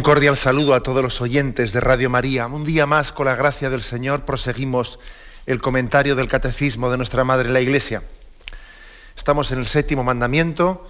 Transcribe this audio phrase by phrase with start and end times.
[0.00, 2.46] Un cordial saludo a todos los oyentes de Radio María.
[2.46, 4.98] Un día más, con la gracia del Señor, proseguimos
[5.44, 8.02] el comentario del Catecismo de nuestra Madre la Iglesia.
[9.14, 10.88] Estamos en el séptimo mandamiento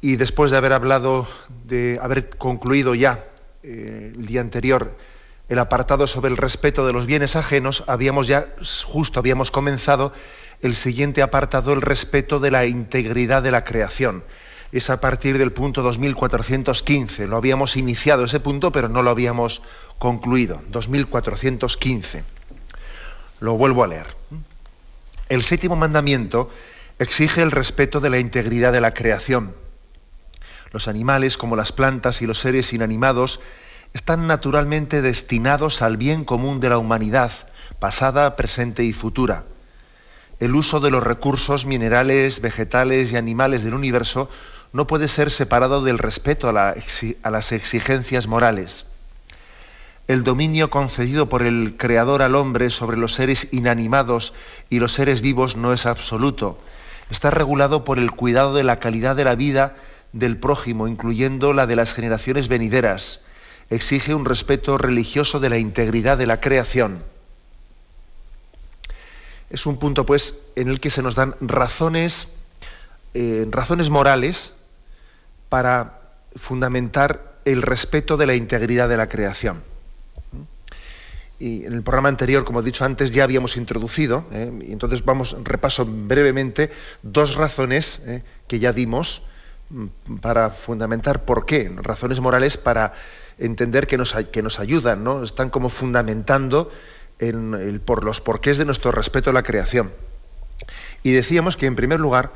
[0.00, 1.28] y después de haber hablado,
[1.64, 3.20] de haber concluido ya
[3.62, 4.98] eh, el día anterior
[5.48, 8.48] el apartado sobre el respeto de los bienes ajenos, habíamos ya,
[8.84, 10.12] justo habíamos comenzado
[10.60, 14.24] el siguiente apartado, el respeto de la integridad de la creación
[14.72, 17.26] es a partir del punto 2415.
[17.26, 19.60] Lo habíamos iniciado ese punto, pero no lo habíamos
[19.98, 20.62] concluido.
[20.68, 22.24] 2415.
[23.40, 24.06] Lo vuelvo a leer.
[25.28, 26.50] El séptimo mandamiento
[26.98, 29.54] exige el respeto de la integridad de la creación.
[30.72, 33.40] Los animales, como las plantas y los seres inanimados,
[33.92, 37.30] están naturalmente destinados al bien común de la humanidad,
[37.78, 39.44] pasada, presente y futura.
[40.40, 44.30] El uso de los recursos minerales, vegetales y animales del universo
[44.72, 48.86] no puede ser separado del respeto a, las exigencias morales.
[50.08, 54.32] El dominio concedido por el Creador al hombre sobre los seres inanimados
[54.70, 56.58] y los seres vivos no es absoluto.
[57.10, 59.76] Está regulado por el cuidado de la calidad de la vida
[60.12, 63.20] del prójimo, incluyendo la de las generaciones venideras.
[63.70, 67.02] Exige un respeto religioso de la integridad de la creación.
[69.50, 72.28] Es un punto, pues, en el que se nos dan razones,
[73.14, 74.54] eh, razones morales
[75.52, 76.00] para
[76.34, 79.62] fundamentar el respeto de la integridad de la creación.
[81.38, 84.50] Y en el programa anterior, como he dicho antes, ya habíamos introducido, ¿eh?
[84.62, 86.70] y entonces vamos, repaso brevemente
[87.02, 88.22] dos razones ¿eh?
[88.48, 89.26] que ya dimos
[89.68, 92.94] mm, para fundamentar por qué, razones morales para
[93.36, 95.22] entender que nos, que nos ayudan, ¿no?
[95.22, 96.72] están como fundamentando
[97.84, 99.92] por los porqués de nuestro respeto a la creación.
[101.02, 102.32] Y decíamos que, en primer lugar,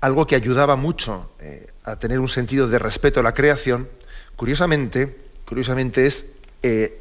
[0.00, 3.88] algo que ayudaba mucho eh, a tener un sentido de respeto a la creación,
[4.34, 5.16] curiosamente,
[5.46, 6.26] curiosamente es
[6.62, 7.00] eh,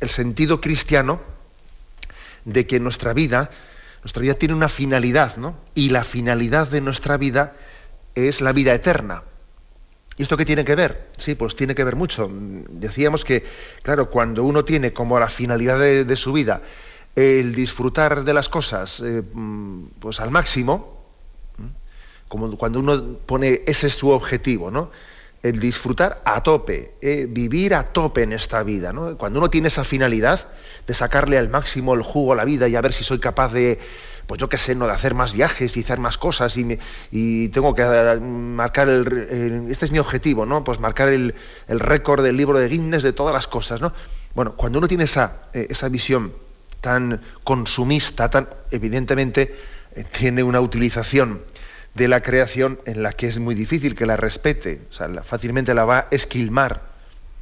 [0.00, 1.20] el sentido cristiano
[2.44, 3.50] de que nuestra vida,
[4.02, 5.56] nuestra vida tiene una finalidad, ¿no?
[5.74, 7.54] Y la finalidad de nuestra vida
[8.16, 9.22] es la vida eterna.
[10.16, 11.10] ¿Y esto qué tiene que ver?
[11.16, 12.28] Sí, pues tiene que ver mucho.
[12.30, 13.46] Decíamos que,
[13.82, 16.60] claro, cuando uno tiene como la finalidad de, su vida
[17.14, 20.97] el disfrutar de las cosas eh, mm, pues al máximo,
[22.28, 24.90] como cuando uno pone ese es su objetivo, ¿no?
[25.42, 29.16] El disfrutar a tope, eh, vivir a tope en esta vida, ¿no?
[29.16, 30.48] Cuando uno tiene esa finalidad
[30.86, 33.52] de sacarle al máximo el jugo a la vida y a ver si soy capaz
[33.52, 33.78] de,
[34.26, 37.74] pues yo qué sé, no de hacer más viajes y hacer más cosas y, tengo
[37.74, 40.64] que eh, marcar el, este es mi objetivo, ¿no?
[40.64, 41.34] Pues marcar el,
[41.68, 43.92] récord del libro de Guinness de todas las cosas, ¿no?
[44.34, 46.32] Bueno, cuando uno tiene esa, eh, esa visión
[46.80, 49.54] tan consumista, tan evidentemente
[50.12, 51.42] tiene una utilización
[51.98, 55.74] de la creación en la que es muy difícil que la respete, o sea, fácilmente
[55.74, 56.82] la va a esquilmar,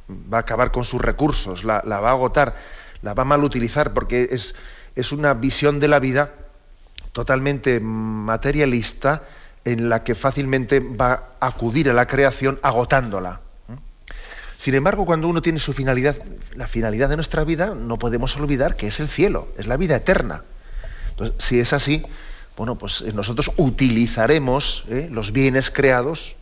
[0.09, 2.55] va a acabar con sus recursos, la, va a agotar,
[3.03, 4.55] la va a mal utilizar, porque es,
[4.95, 6.33] es una visión de la vida
[7.13, 9.23] totalmente materialista
[9.63, 13.41] en la que fácilmente va a acudir a la creación agotándola.
[14.57, 16.17] Sin embargo, cuando uno tiene su finalidad,
[16.55, 19.95] la finalidad de nuestra vida, no podemos olvidar que es el cielo, es la vida
[19.95, 20.45] eterna.
[21.11, 22.03] Entonces, si es así,
[22.57, 26.35] bueno, pues eh, nosotros utilizaremos eh, los bienes creados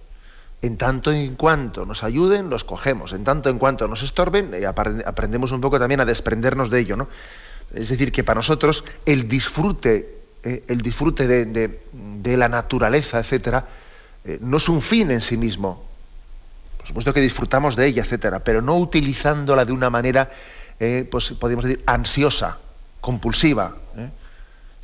[0.61, 4.65] en tanto en cuanto nos ayuden, los cogemos, en tanto en cuanto nos estorben, eh,
[4.65, 7.09] aprendemos un poco también a desprendernos de ello, ¿no?
[7.73, 13.67] Es decir, que para nosotros el disfrute, el disfrute de, la naturaleza, etcétera,
[14.39, 15.83] no es un fin en sí mismo.
[16.77, 20.29] Por supuesto que disfrutamos de ella, etcétera, pero no utilizándola de una manera,
[21.09, 22.59] pues podríamos decir, ansiosa,
[23.01, 23.75] compulsiva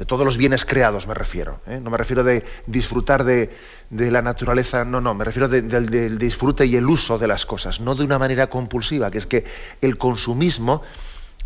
[0.02, 1.62] de todos los bienes creados me refiero.
[1.68, 1.80] ¿eh?
[1.80, 3.52] No me refiero de disfrutar de,
[3.92, 7.94] la naturaleza, no, no, me refiero del disfrute y el uso de las cosas, no
[7.94, 9.46] de una manera compulsiva, que es que
[9.80, 10.82] el consumismo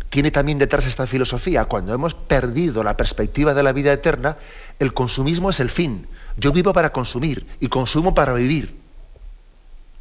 [0.08, 1.66] tiene también detrás esta filosofía.
[1.66, 4.38] Cuando hemos perdido la perspectiva de la vida eterna,
[4.78, 6.06] el consumismo es el fin.
[6.38, 8.74] Yo vivo para consumir y consumo para vivir.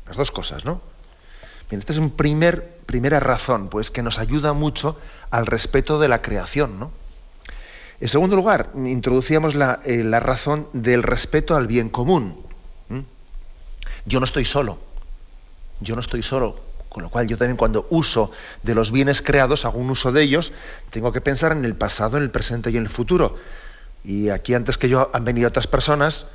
[0.08, 0.80] Las dos cosas, ¿no?
[1.70, 4.98] Bien, esta es una primer, primera razón, pues que nos ayuda mucho
[5.30, 7.05] al respeto de la creación, ¿no?
[8.00, 12.44] En segundo lugar, introducíamos la, eh, razón del respeto al bien común.
[14.06, 14.78] Yo no estoy solo.
[15.82, 16.58] Yo no estoy solo
[16.90, 18.32] Con lo cual yo también cuando uso
[18.64, 20.54] de los bienes creados, hago un uso de ellos,
[20.92, 23.38] tengo que pensar en el pasado, en el presente y en el futuro.
[24.06, 26.28] Y aquí antes que yo han venido otras personas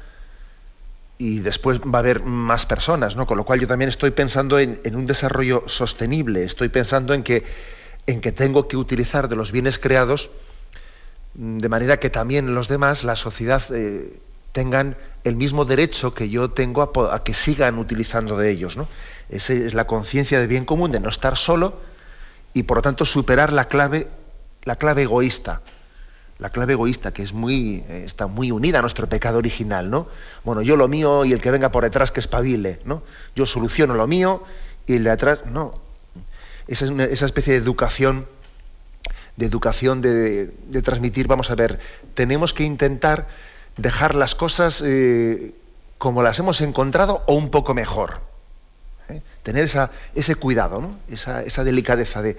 [1.17, 3.27] y después va a haber más personas, ¿no?
[3.27, 7.45] Con lo cual yo también estoy pensando en, un desarrollo sostenible, estoy pensando en que,
[8.07, 10.31] en que tengo que utilizar de los bienes creados
[11.35, 14.21] de manera que también los demás, la sociedad, eh,
[14.53, 18.77] tengan el mismo derecho que yo tengo a, que sigan utilizando de ellos.
[18.77, 18.89] ¿no?
[19.29, 21.79] Esa es la conciencia de bien común, de no estar solo
[22.53, 24.09] y por lo tanto superar la clave,
[24.65, 25.63] la clave egoísta.
[26.39, 30.09] La clave egoísta, que es muy, eh, está muy unida a nuestro pecado original, ¿no?
[30.43, 33.03] Bueno, yo lo mío y el que venga por detrás que espabile, ¿no?
[33.37, 34.43] Yo soluciono lo mío
[34.87, 35.83] y el de atrás, no.
[36.67, 38.27] Esa es esa especie de educación,
[39.41, 40.53] de educación de,
[40.83, 41.81] transmitir, vamos a ver,
[42.15, 43.27] tenemos que intentar
[43.77, 45.55] dejar las cosas eh,
[45.97, 48.21] como las hemos encontrado o un poco mejor.
[49.09, 49.23] ¿eh?
[49.43, 50.99] Tener esa, ese cuidado, ¿no?
[51.11, 52.37] esa, esa, delicadeza de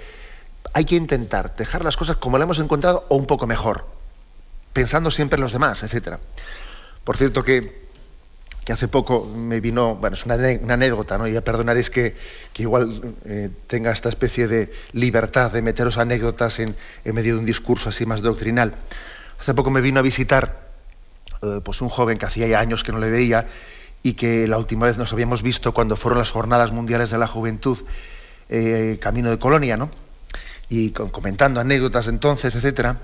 [0.73, 3.87] hay que intentar dejar las cosas como las hemos encontrado o un poco mejor,
[4.71, 6.17] pensando siempre en los demás, etc.
[7.03, 7.89] Por cierto que,
[8.71, 11.27] hace poco me vino, bueno, es una, anécdota, ¿no?
[11.27, 12.15] Y a perdonaréis que,
[12.53, 17.39] que igual eh, tenga esta especie de libertad de meteros anécdotas en, en, medio de
[17.39, 18.73] un discurso así más doctrinal.
[19.39, 20.69] Hace poco me vino a visitar
[21.41, 23.47] eh, pues un joven que hacía ya años que no le veía
[24.03, 27.27] y que la última vez nos habíamos visto cuando fueron las jornadas mundiales de la
[27.27, 27.79] juventud
[28.49, 29.89] eh, camino de Colonia, ¿no?
[30.69, 32.99] Y comentando anécdotas entonces, etcétera,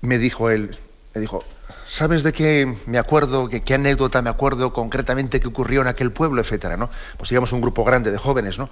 [0.00, 0.76] me dijo él,
[1.18, 1.44] me dijo,
[1.88, 6.40] ¿sabes de qué me acuerdo, qué, anécdota me acuerdo concretamente que ocurrió en aquel pueblo,
[6.40, 6.90] etcétera, ¿no?
[7.16, 8.70] Pues íbamos un grupo grande de jóvenes, ¿no?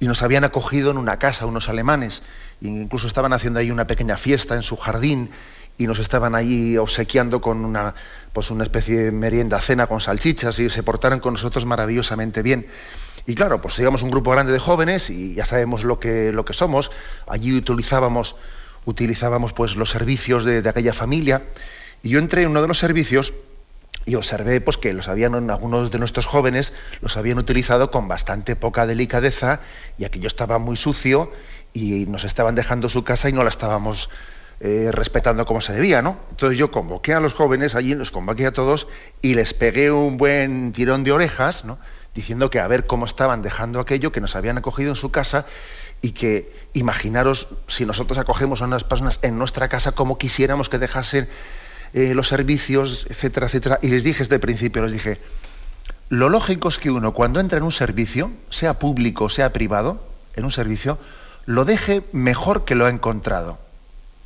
[0.00, 2.22] Y nos habían acogido en una casa unos alemanes,
[2.60, 5.30] e incluso estaban haciendo ahí una pequeña fiesta en su jardín,
[5.78, 7.94] y nos estaban allí obsequiando con una,
[8.32, 12.66] pues una especie de merienda, cena con salchichas y se portaron con nosotros maravillosamente bien.
[13.26, 16.44] Y claro, pues íbamos un grupo grande de jóvenes y ya sabemos lo que, lo
[16.44, 16.90] que somos.
[17.26, 18.36] Allí utilizábamos,
[18.84, 21.42] utilizábamos pues los servicios de, aquella familia.
[22.06, 23.34] Y yo entré en uno de los servicios
[24.04, 28.54] y observé pues, que los habían, algunos de nuestros jóvenes los habían utilizado con bastante
[28.54, 29.58] poca delicadeza
[29.98, 31.32] y aquello estaba muy sucio
[31.72, 34.08] y nos estaban dejando su casa y no la estábamos
[34.60, 36.20] eh, respetando como se debía, ¿no?
[36.30, 38.86] Entonces yo convoqué a los jóvenes allí, los convoqué a todos
[39.20, 41.76] y les pegué un buen tirón de orejas, ¿no?
[42.14, 45.44] Diciendo que a ver cómo estaban dejando aquello que nos habían acogido en su casa
[46.02, 50.78] y que imaginaros si nosotros acogemos a unas personas en nuestra casa como quisiéramos que
[50.78, 51.28] dejasen
[51.96, 53.80] eh, los servicios, etcétera, etcétera.
[53.82, 55.18] Y les dije desde principio, les dije,
[56.08, 60.00] lo lógico es que uno cuando entra en un servicio, sea público, sea privado,
[60.36, 60.98] en un servicio,
[61.44, 63.58] lo deje mejor que lo ha encontrado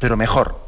[0.01, 0.59] pero mejor.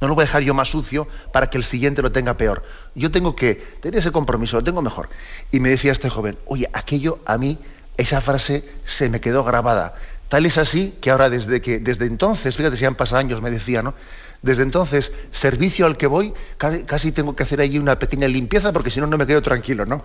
[0.00, 2.64] No lo voy a dejar yo más sucio para que el siguiente lo tenga peor.
[2.94, 5.08] Yo tengo que tener ese compromiso, lo tengo mejor.
[5.52, 7.58] Y me decía este joven, oye, aquello a mí,
[7.96, 9.94] esa frase se me quedó grabada.
[10.28, 13.50] Tal es así que ahora desde que, desde entonces, fíjate si han pasado años, me
[13.50, 13.94] decía, ¿no?
[14.42, 18.90] Desde entonces, servicio al que voy, casi, tengo que hacer allí una pequeña limpieza porque
[18.90, 20.04] si no, no me quedo tranquilo, ¿no?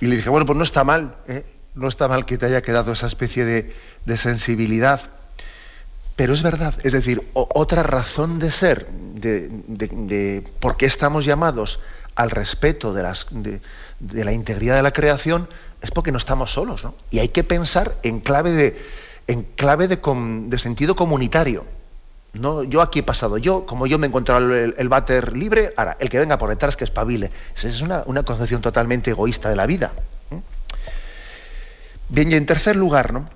[0.00, 1.44] Y le dije, bueno, pues no está mal, ¿eh?
[1.74, 5.10] no está mal que te haya quedado esa especie de, sensibilidad
[6.16, 11.80] pero es verdad, es decir, otra razón de ser, de, por qué estamos llamados
[12.14, 15.48] al respeto de, la integridad de la creación,
[15.82, 16.94] es porque no estamos solos, ¿no?
[17.10, 21.64] Y hay que pensar en clave de, sentido comunitario.
[22.34, 25.72] No, yo aquí he pasado, yo, como yo me he encontrado el, el váter libre,
[25.76, 27.30] ahora, el que venga por detrás que espabile.
[27.56, 29.92] Esa es una, concepción totalmente egoísta de la vida.
[32.08, 33.28] Bien, y en tercer lugar, ¿no?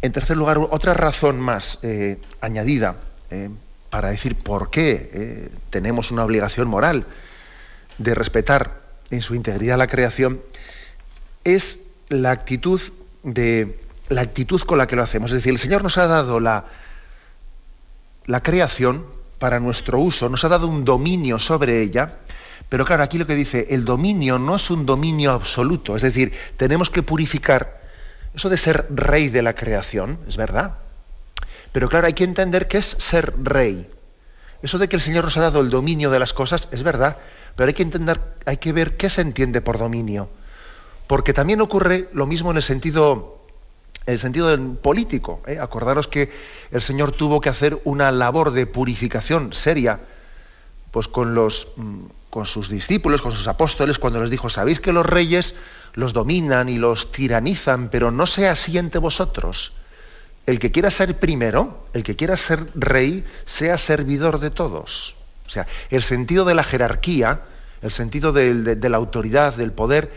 [0.00, 2.96] En tercer lugar, otra razón más eh, añadida
[3.30, 3.50] eh,
[3.90, 7.06] para decir por qué eh, tenemos una obligación moral
[7.98, 10.40] de respetar en su integridad la creación
[11.44, 12.80] es la actitud
[13.22, 15.30] de la actitud con la que lo hacemos.
[15.30, 16.64] Es decir, el Señor nos ha dado la,
[18.26, 19.04] la creación
[19.38, 22.18] para nuestro uso, nos ha dado un dominio sobre ella,
[22.68, 26.32] pero claro, aquí lo que dice, el dominio no es un dominio absoluto, es decir,
[26.56, 27.80] tenemos que purificar
[28.34, 30.76] eso de ser rey de la creación, es verdad.
[31.72, 33.88] Pero claro, hay que entender qué es ser rey.
[34.62, 37.16] Eso de que el Señor nos ha dado el dominio de las cosas, es verdad.
[37.56, 40.28] Pero hay que entender, hay que ver qué se entiende por dominio.
[41.06, 43.39] Porque también ocurre lo mismo en el sentido, en
[44.06, 45.42] el sentido político.
[45.46, 45.58] ¿eh?
[45.58, 46.30] Acordaros que
[46.70, 50.00] el Señor tuvo que hacer una labor de purificación seria,
[50.90, 54.92] pues con los mm, con sus discípulos, con sus apóstoles, cuando les dijo, sabéis que
[54.92, 55.54] los reyes
[55.94, 59.72] los dominan y los tiranizan, pero no sea así entre vosotros.
[60.46, 65.16] El que quiera ser primero, el que quiera ser rey, sea servidor de todos.
[65.46, 67.42] O sea, el sentido de la jerarquía,
[67.82, 70.12] el sentido de, la autoridad, del poder,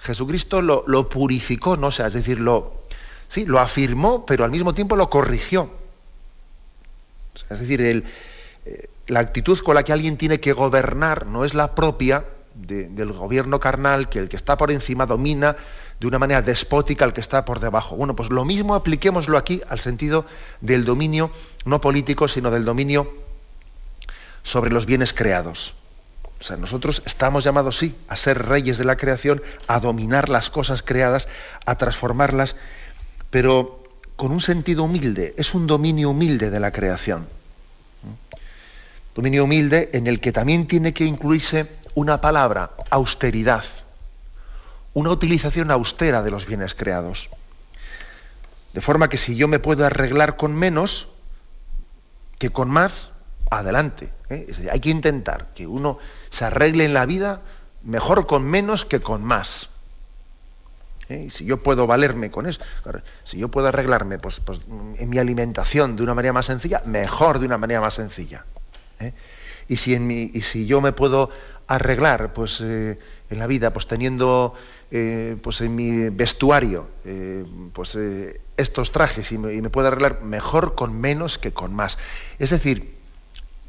[0.00, 1.92] Jesucristo lo, purificó, ¿no?
[1.92, 2.81] Sea, es decir, lo,
[3.32, 5.70] Sí, lo afirmó, pero al mismo tiempo lo corrigió.
[7.48, 11.74] es decir, eh, la actitud con la que alguien tiene que gobernar no es la
[11.74, 15.56] propia del gobierno carnal, que el que está por encima domina
[15.98, 17.96] de una manera despótica al que está por debajo.
[17.96, 20.26] Bueno, pues lo mismo apliquémoslo aquí al sentido
[20.60, 21.30] del dominio
[21.64, 23.10] no político, sino del dominio
[24.42, 25.72] sobre los bienes creados.
[26.38, 30.50] O sea, nosotros estamos llamados, sí, a ser reyes de la creación, a dominar las
[30.50, 31.28] cosas creadas,
[31.64, 32.56] a transformarlas,
[33.32, 33.82] pero
[34.14, 35.34] con un sentido humilde.
[35.38, 37.26] Es un dominio humilde de la creación.
[39.16, 43.64] Dominio humilde en el que también tiene que incluirse una palabra, austeridad,
[44.92, 47.30] una utilización austera de los bienes creados.
[48.74, 51.08] De forma que si yo me puedo arreglar con menos
[52.38, 53.08] que con más,
[53.50, 54.10] adelante.
[54.28, 54.46] ¿eh?
[54.70, 55.98] hay que intentar que uno
[56.28, 57.40] se arregle en la vida
[57.82, 59.70] mejor con menos que con más.
[61.12, 61.24] ¿Eh?
[61.26, 62.60] Y si yo puedo valerme con eso,
[63.24, 64.60] si yo puedo arreglarme pues, pues,
[64.98, 68.44] en mi alimentación de una manera más sencilla, mejor de una manera más sencilla.
[69.00, 69.12] ¿eh?
[69.68, 71.30] Y, si en mi, y si yo me puedo
[71.66, 72.98] arreglar pues, en
[73.30, 74.54] la vida, pues teniendo
[74.90, 76.86] pues en mi vestuario
[77.72, 77.96] pues,
[78.56, 81.96] estos trajes y me, y me puedo arreglar mejor con menos que con más.
[82.38, 83.02] Es decir,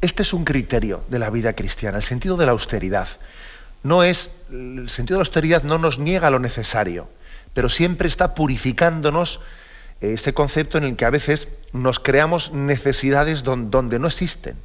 [0.04, 3.08] este es un criterio de la vida cristiana, el sentido de la austeridad.
[3.84, 7.08] No es, el sentido de la austeridad no nos niega lo necesario,
[7.54, 9.40] pero siempre está purificándonos
[10.02, 14.58] eh, ese concepto en el que a veces nos creamos necesidades donde, no existen.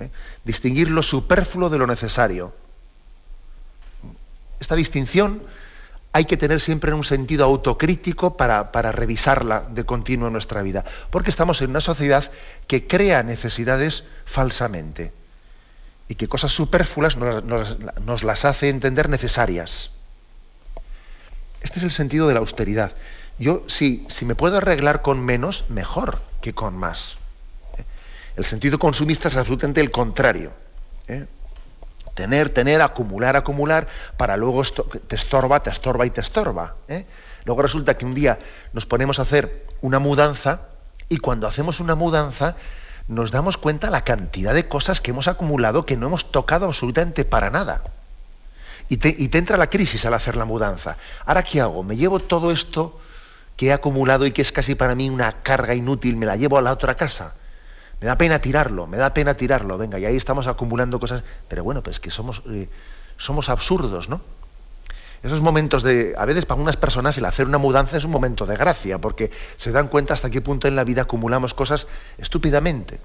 [0.00, 0.10] ¿eh?
[0.44, 2.54] Distinguir lo superfluo de lo necesario.
[4.60, 5.42] Esta distinción
[6.12, 11.30] hay que tener siempre un sentido autocrítico para, revisarla de continuo en nuestra vida, porque
[11.30, 12.30] estamos en una sociedad
[12.66, 15.12] que crea necesidades falsamente
[16.08, 19.92] y que cosas superfluas nos, las hace entender necesarias.
[21.60, 22.92] Este es el sentido de la austeridad.
[23.38, 27.16] Yo, si, si me puedo arreglar con menos, mejor que con más.
[28.36, 30.52] El sentido consumista es absolutamente el contrario.
[31.08, 31.26] ¿eh?
[32.14, 36.76] Tener, tener, acumular, acumular, para luego te estorba, te estorba y te estorba.
[36.88, 37.06] ¿eh?
[37.44, 38.38] Luego resulta que un día
[38.72, 40.60] nos ponemos a hacer una mudanza
[41.08, 42.56] y cuando hacemos una mudanza
[43.08, 47.24] nos damos cuenta la cantidad de cosas que hemos acumulado que no hemos tocado absolutamente
[47.24, 47.82] para nada.
[48.90, 50.96] Y te, entra la crisis al hacer la mudanza.
[51.24, 51.84] ¿Ahora qué hago?
[51.84, 52.98] ¿Me llevo todo esto
[53.56, 56.58] que he acumulado y que es casi para mí una carga inútil, me la llevo
[56.58, 57.34] a la otra casa?
[58.00, 61.62] Me da pena tirarlo, me da pena tirarlo, venga, y ahí estamos acumulando cosas, pero
[61.62, 62.68] bueno, pues que somos, eh,
[63.16, 64.22] somos absurdos, ¿no?
[65.22, 68.44] Esos momentos de, a veces para unas personas el hacer una mudanza es un momento
[68.44, 71.86] de gracia, porque se dan cuenta hasta qué punto en la vida acumulamos cosas
[72.18, 72.98] estúpidamente.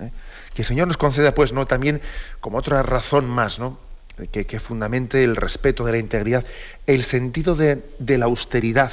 [0.00, 0.10] ¿eh?
[0.54, 1.66] Que el Señor nos conceda, pues, ¿no?
[1.66, 2.00] También
[2.40, 3.91] como otra razón más, ¿no?
[4.30, 6.44] Que, fundamente el respeto de la integridad,
[6.86, 8.92] el sentido de, la austeridad,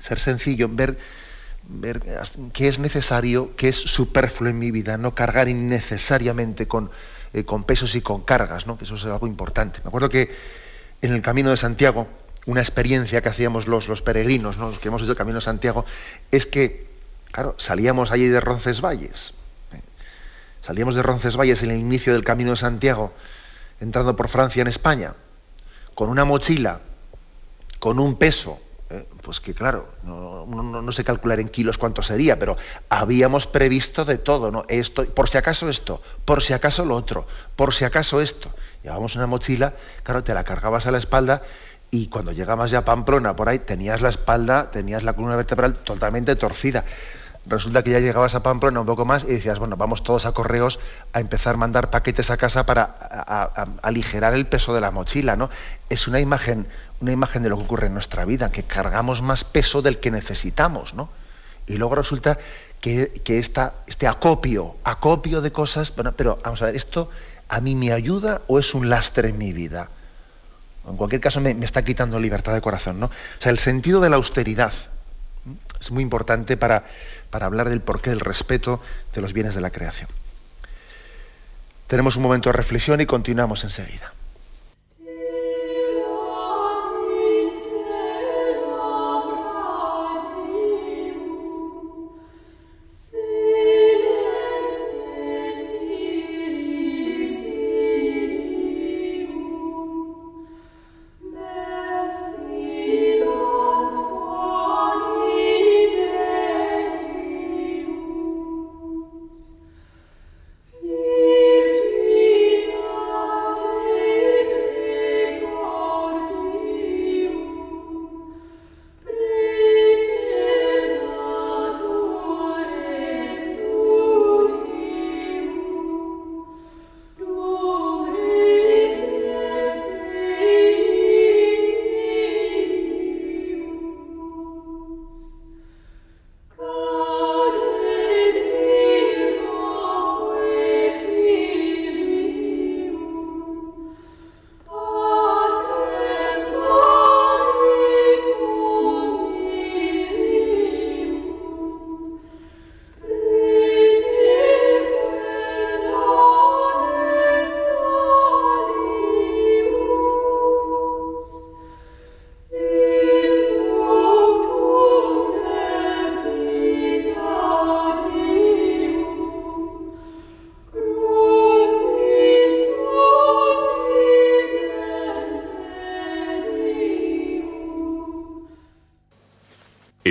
[0.00, 0.98] ser sencillo, ver
[1.68, 2.00] ver
[2.54, 6.90] qué es necesario, qué es superfluo en mi vida, no cargar innecesariamente con,
[7.34, 8.78] eh, con pesos y con cargas, ¿no?
[8.78, 9.80] que eso es algo importante.
[9.84, 10.34] Me acuerdo que
[11.02, 12.08] en el Camino de Santiago,
[12.46, 14.70] una experiencia que hacíamos los, los peregrinos, ¿no?
[14.70, 15.84] los que hemos hecho el Camino de Santiago,
[16.30, 16.86] es que,
[17.30, 19.34] claro, salíamos allí de Roncesvalles,
[19.74, 19.80] ¿eh?
[20.62, 23.12] salíamos de Roncesvalles en el inicio del Camino de Santiago,
[23.80, 25.14] entrando por Francia en España,
[25.94, 26.80] con una mochila,
[27.78, 32.56] con un peso, eh, pues que claro, no, sé calcular en kilos cuánto sería, pero
[32.88, 34.64] habíamos previsto de todo, ¿no?
[34.68, 38.50] Esto, por si acaso esto, por si acaso lo otro, por si acaso esto.
[38.82, 41.42] Llevábamos una mochila, claro, te la cargabas a la espalda
[41.90, 45.74] y cuando llegabas ya a Pamplona, por ahí, tenías la espalda, tenías la columna vertebral
[45.74, 46.84] totalmente torcida.
[47.48, 50.32] Resulta que ya llegabas a Pamplona un poco más y decías, bueno, vamos todos a
[50.32, 50.78] correos
[51.14, 52.84] a empezar a mandar paquetes a casa para
[53.82, 55.48] aligerar el peso de la mochila, ¿no?
[55.88, 56.66] Es una imagen
[57.00, 60.10] una imagen de lo que ocurre en nuestra vida, que cargamos más peso del que
[60.10, 61.08] necesitamos, ¿no?
[61.66, 62.38] Y luego resulta
[62.80, 67.10] que, este acopio, acopio de cosas, bueno, pero vamos a ver, ¿esto
[67.48, 69.90] a mí me ayuda o es un lastre en mi vida?
[70.88, 73.06] En cualquier caso me, está quitando libertad de corazón, ¿no?
[73.06, 74.72] O sea, el sentido de la austeridad
[75.80, 76.84] es muy importante para,
[77.30, 78.80] para hablar del porqué del respeto
[79.14, 80.08] de los bienes de la creación.
[81.86, 84.12] Tenemos un momento de reflexión y continuamos enseguida.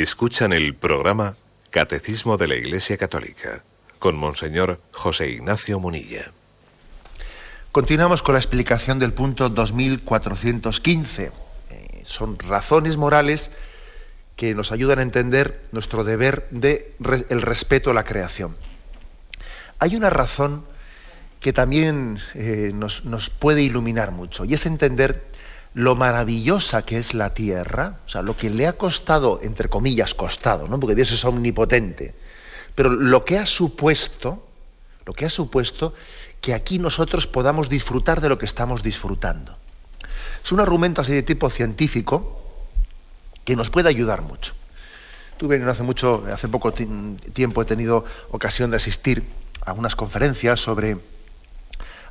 [0.02, 1.38] Escuchan el programa
[1.72, 3.64] Catecismo de la Iglesia Católica
[3.98, 6.32] con Monseñor José Ignacio Munilla.
[7.72, 11.32] Continuamos con la explicación del punto 2415.
[11.72, 13.50] Eh, son razones morales
[14.36, 16.94] que nos ayudan a entender nuestro deber de
[17.30, 18.56] el respeto a la creación.
[19.80, 20.64] Hay una razón
[21.40, 25.26] que también eh, nos, nos puede iluminar mucho y es entender
[25.78, 30.16] lo maravillosa que es la tierra, o sea, lo que le ha costado, entre comillas,
[30.16, 30.80] costado, ¿no?
[30.80, 32.16] porque Dios es omnipotente,
[32.74, 34.44] pero lo que ha supuesto,
[35.06, 35.94] lo que ha supuesto
[36.42, 39.56] que aquí nosotros podamos disfrutar de lo que estamos disfrutando.
[40.44, 42.42] Es un argumento así de tipo científico
[43.46, 44.56] que nos puede ayudar mucho.
[45.38, 49.26] Tuve hace mucho, hace poco tiempo he tenido ocasión de asistir
[49.64, 50.98] a unas conferencias sobre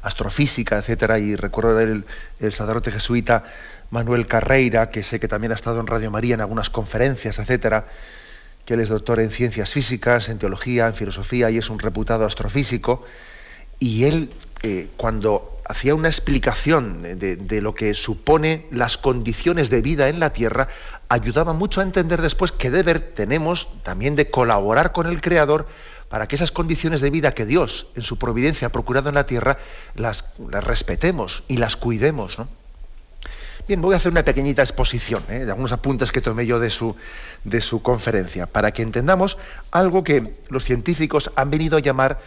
[0.02, 2.04] astrofísica, etcétera, y recuerdo el,
[2.40, 3.44] el sacerdote jesuita
[3.90, 7.86] Manuel Carreira, que sé que también ha estado en Radio María en algunas conferencias, etcétera,
[8.64, 12.24] que él es doctor en ciencias físicas, en teología, en filosofía y es un reputado
[12.24, 13.04] astrofísico,
[13.78, 14.30] y él
[14.62, 20.18] eh, cuando hacía una explicación de, de, lo que supone las condiciones de vida en
[20.18, 20.68] la Tierra,
[21.08, 25.66] ayudaba mucho a entender después que deber tenemos también de colaborar con el Creador
[26.08, 29.26] para que esas condiciones de vida que Dios en su providencia ha procurado en la
[29.26, 29.58] tierra
[29.94, 32.38] las, respetemos y las cuidemos.
[33.66, 35.44] Bien, voy a hacer una pequeñita exposición ¿eh?
[35.44, 36.94] de algunos apuntes que tomé yo de su,
[37.42, 39.38] de su conferencia, para que entendamos
[39.72, 42.20] algo que los científicos han venido a llamar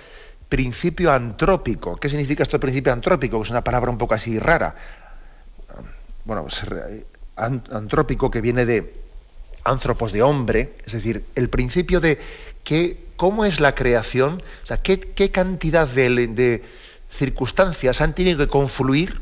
[0.50, 1.96] principio antrópico.
[1.96, 3.42] ¿Qué significa esto principio antrópico?
[3.42, 4.76] Es una palabra un poco así rara.
[6.26, 6.48] Bueno,
[7.38, 8.94] antrópico que viene de
[9.64, 12.20] antropos de hombre, es decir, el principio de
[13.16, 16.64] cómo es la creación, o sea, qué, cantidad de,
[17.10, 19.22] circunstancias han tenido que confluir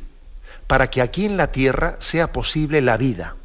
[0.68, 3.36] para que aquí en la Tierra sea posible la vida.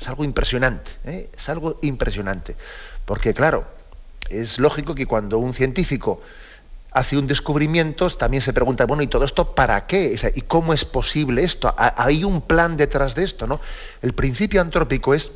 [0.00, 1.28] Es algo impresionante, ¿eh?
[1.36, 2.56] es algo impresionante.
[3.04, 3.66] Porque claro,
[4.30, 6.22] es lógico que cuando un científico
[6.92, 10.16] hace un descubrimiento, también se pregunta, bueno, ¿y todo esto para qué?
[10.34, 11.74] ¿Y cómo es posible esto?
[11.76, 13.60] Hay un plan detrás de esto, ¿no?
[14.02, 15.32] El principio antrópico es,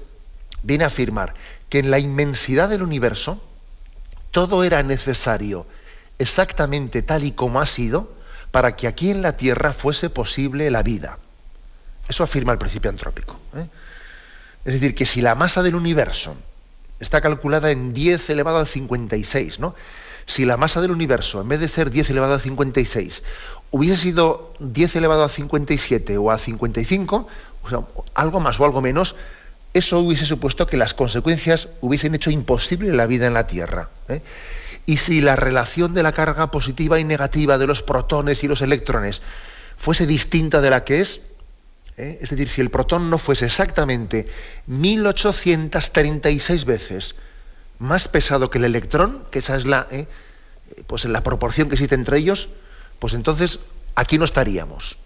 [0.62, 1.34] viene a afirmar
[1.68, 3.42] que en la inmensidad del universo
[4.30, 5.66] todo era necesario
[6.18, 8.12] exactamente tal y como ha sido
[8.50, 11.18] para que aquí en la Tierra fuese posible la vida.
[12.08, 13.38] Eso afirma el principio antrópico.
[13.56, 13.66] ¿eh?
[14.64, 16.36] Es decir, que si la masa del universo
[17.00, 19.74] está calculada en 10 elevado a 56, ¿no?
[20.26, 23.22] Si la masa del universo, en vez de ser 10 elevado a 56,
[23.72, 27.28] hubiese sido 10 elevado a 57 o a 55,
[27.62, 27.80] o sea,
[28.14, 29.16] algo más o algo menos,
[29.74, 33.88] eso hubiese supuesto que las consecuencias hubiesen hecho imposible la vida en la Tierra.
[34.08, 34.20] ¿eh?
[34.84, 38.60] Y si la relación de la carga positiva y negativa de los protones y los
[38.62, 39.22] electrones
[39.78, 41.20] fuese distinta de la que es,
[41.96, 42.18] ¿eh?
[42.20, 44.26] es decir, si el protón no fuese exactamente
[44.66, 47.14] 1836 veces
[47.78, 50.06] más pesado que el electrón, que esa es la, ¿eh?
[50.86, 52.48] pues la proporción que existe entre ellos,
[52.98, 53.58] pues entonces
[53.94, 54.98] aquí no estaríamos.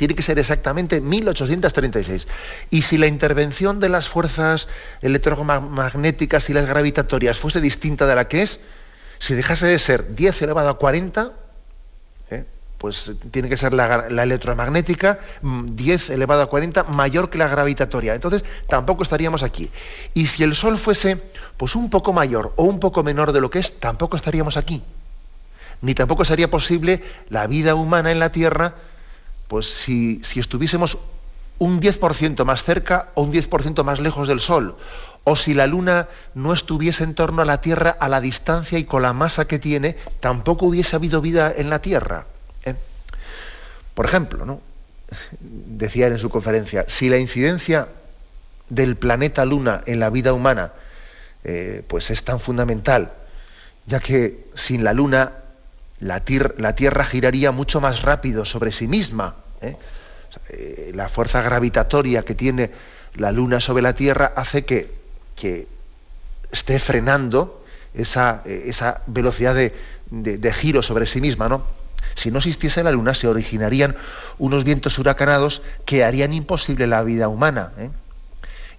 [0.00, 2.26] Tiene que ser exactamente 1836.
[2.70, 4.66] Y si la intervención de las fuerzas
[5.02, 8.60] electromagnéticas y las gravitatorias fuese distinta de la que es,
[9.18, 11.32] si dejase de ser 10 elevado a 40,
[12.30, 12.46] ¿eh?
[12.78, 18.14] pues tiene que ser la, electromagnética 10 mm, elevado a 40 mayor que la gravitatoria.
[18.14, 19.70] Entonces tampoco estaríamos aquí.
[20.14, 21.18] Y si el Sol fuese
[21.58, 24.82] pues un poco mayor o un poco menor de lo que es, tampoco estaríamos aquí.
[25.82, 28.76] Ni tampoco sería posible la vida humana en la Tierra
[29.50, 30.96] pues si, estuviésemos
[31.58, 34.76] un 10% más cerca o un 10% más lejos del Sol,
[35.24, 38.84] o si la Luna no estuviese en torno a la Tierra a la distancia y
[38.84, 42.26] con la masa que tiene, tampoco hubiese habido vida en la Tierra.
[42.64, 42.76] ¿eh?
[43.92, 44.60] Por ejemplo, ¿no?
[45.40, 47.88] decía él en su conferencia, si la incidencia
[48.68, 50.74] del planeta Luna en la vida humana
[51.42, 53.14] eh, pues es tan fundamental,
[53.84, 55.32] ya que sin la Luna
[56.00, 59.36] la, Tierra giraría mucho más rápido sobre sí misma.
[59.60, 59.76] ¿eh?
[60.48, 62.70] Eh, la fuerza gravitatoria que tiene
[63.14, 64.98] la Luna sobre la Tierra hace que,
[66.50, 68.72] esté frenando esa, eh,
[69.06, 71.48] velocidad de, giro sobre sí misma.
[71.48, 71.64] ¿no?
[72.14, 73.96] Si no existiese la Luna, se originarían
[74.38, 77.72] unos vientos huracanados que harían imposible la vida humana.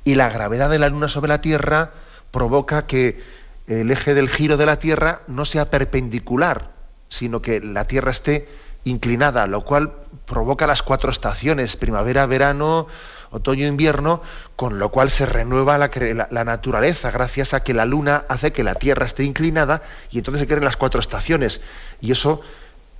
[0.03, 1.91] Y la gravedad de la Luna sobre la Tierra
[2.31, 3.21] provoca que
[3.67, 6.70] el eje del giro de la Tierra no sea perpendicular,
[7.11, 8.47] sino que la Tierra esté
[8.85, 9.93] inclinada, lo cual
[10.25, 12.87] provoca las cuatro estaciones, primavera, verano,
[13.31, 14.21] otoño, invierno,
[14.55, 18.75] con lo cual se renueva la, naturaleza gracias a que la luna hace que la
[18.75, 21.61] Tierra esté inclinada y entonces se creen las cuatro estaciones.
[21.99, 22.41] Y eso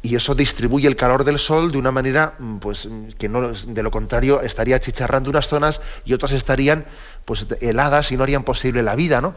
[0.04, 3.84] y eso distribuye el calor del sol de una manera mm, pues que no de
[3.84, 6.86] lo contrario estaría chicharrando unas zonas y otras estarían
[7.24, 9.36] pues heladas y no harían posible la vida no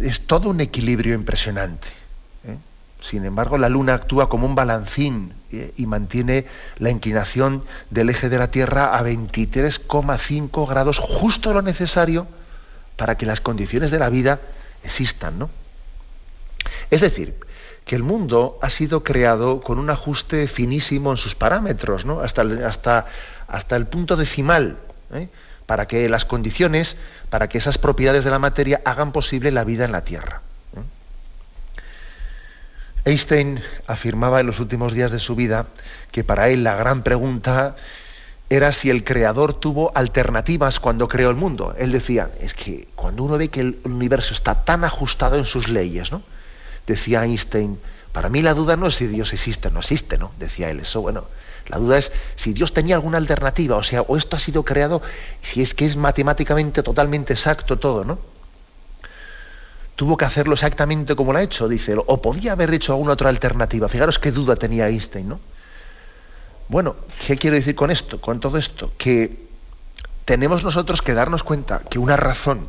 [0.00, 1.88] es, todo un equilibrio impresionante.
[3.04, 5.72] Sin embargo la luna actúa como un balancín ¿eh?
[5.76, 6.46] y mantiene
[6.78, 12.26] la inclinación del eje de la tierra a 23,5 grados justo lo necesario
[12.96, 14.40] para que las condiciones de la vida
[14.84, 15.50] existan no
[16.90, 17.34] es decir
[17.84, 22.20] que el mundo ha sido creado con un ajuste finísimo en sus parámetros, ¿no?
[22.20, 23.06] hasta,
[23.76, 24.78] el, punto decimal,
[25.12, 25.28] ¿eh?
[25.66, 26.96] para que las condiciones,
[27.28, 30.40] para que esas propiedades de la materia hagan posible la vida en la Tierra.
[33.04, 35.66] Einstein afirmaba en los últimos días de su vida
[36.10, 37.76] que para él la gran pregunta
[38.48, 41.74] era si el creador tuvo alternativas cuando creó el mundo.
[41.78, 45.68] Él decía, es que cuando uno ve que el universo está tan ajustado en sus
[45.68, 46.22] leyes, ¿no?
[46.86, 47.78] decía Einstein,
[48.12, 50.32] para mí la duda no es si Dios existe o no existe, ¿no?
[50.38, 51.24] Decía él eso, bueno,
[51.68, 55.02] la duda es si Dios tenía alguna alternativa, o sea, o esto ha sido creado,
[55.42, 58.18] si es que es matemáticamente totalmente exacto todo, ¿no?
[59.96, 63.28] Tuvo que hacerlo exactamente como lo ha hecho, dice, o podía haber hecho alguna otra
[63.28, 63.88] alternativa.
[63.88, 65.40] Fijaros qué duda tenía Einstein, ¿no?
[66.68, 68.92] Bueno, ¿qué quiero decir con esto, con todo esto?
[68.98, 69.44] Que
[70.24, 72.68] tenemos nosotros que darnos cuenta que una razón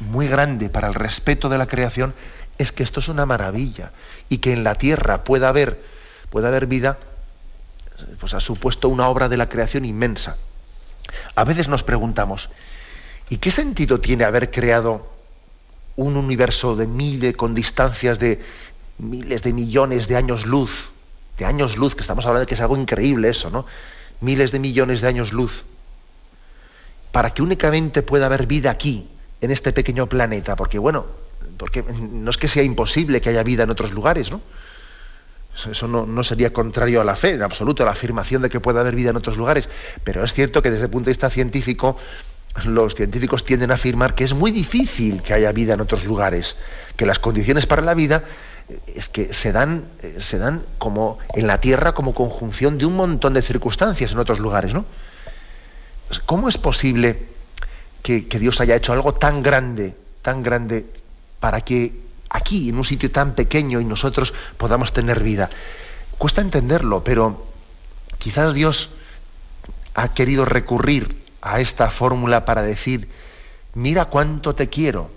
[0.00, 2.14] muy grande para el respeto de la creación
[2.58, 3.92] es que esto es una maravilla
[4.28, 5.80] y que en la tierra pueda haber,
[6.30, 6.98] pueda haber vida,
[8.20, 10.36] pues ha supuesto una obra de la creación inmensa.
[11.36, 12.50] A veces nos preguntamos,
[13.28, 15.13] ¿y qué sentido tiene haber creado
[15.96, 18.40] un universo de miles, con distancias de
[18.98, 20.90] miles de millones de años luz,
[21.38, 23.66] de años luz, que estamos hablando de que es algo increíble eso, ¿no?
[24.20, 25.64] Miles de millones de años luz,
[27.12, 29.08] para que únicamente pueda haber vida aquí,
[29.40, 31.06] en este pequeño planeta, porque bueno,
[31.58, 34.40] porque no es que sea imposible que haya vida en otros lugares, ¿no?
[35.70, 38.80] Eso no, sería contrario a la fe, en absoluto, a la afirmación de que puede
[38.80, 39.68] haber vida en otros lugares.
[40.02, 41.96] Pero es cierto que desde el punto de vista científico,
[42.64, 46.56] los científicos tienden a afirmar que es muy difícil que haya vida en otros lugares,
[46.96, 48.24] que las condiciones para la vida
[48.68, 52.86] eh, es que se dan, eh, se dan como en la Tierra como conjunción de
[52.86, 54.84] un montón de circunstancias en otros lugares, ¿no?
[56.26, 57.26] ¿Cómo es posible
[58.02, 60.86] que, que Dios haya hecho algo tan grande, tan grande
[61.40, 65.48] para que aquí, en un sitio tan pequeño, y nosotros podamos tener vida.
[66.18, 67.46] Cuesta entenderlo, pero
[68.18, 68.90] quizás Dios
[69.94, 73.08] ha querido recurrir a esta fórmula para decir,
[73.74, 75.10] mira cuánto te quiero,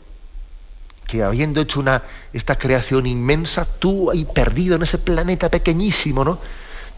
[1.07, 6.37] que habiendo hecho una, esta creación inmensa, tú ahí perdido en ese planeta pequeñísimo, ¿no?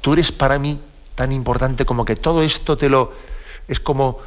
[0.02, 0.82] Tú eres para mí
[1.14, 3.14] tan importante como que todo esto te lo...
[3.68, 4.18] Es como,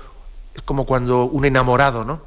[0.54, 2.22] es como cuando un enamorado, ¿no?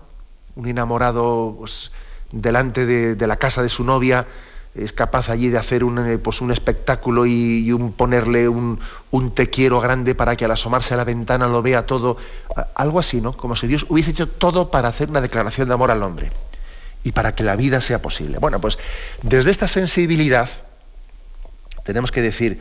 [0.57, 1.91] Un enamorado pues,
[2.33, 4.27] delante de, la casa de su novia,
[4.75, 8.79] es capaz allí de hacer un, eh, pues un espectáculo y, un, ponerle un,
[9.11, 12.17] un, te quiero grande para que al asomarse a la ventana lo vea todo,
[12.75, 13.33] algo así, ¿no?
[13.33, 16.29] Como si Dios hubiese hecho todo para hacer una declaración de amor al hombre
[17.03, 18.38] y para que la vida sea posible.
[18.39, 18.77] Bueno, pues
[19.21, 20.49] desde esta sensibilidad
[21.83, 22.59] tenemos que decir,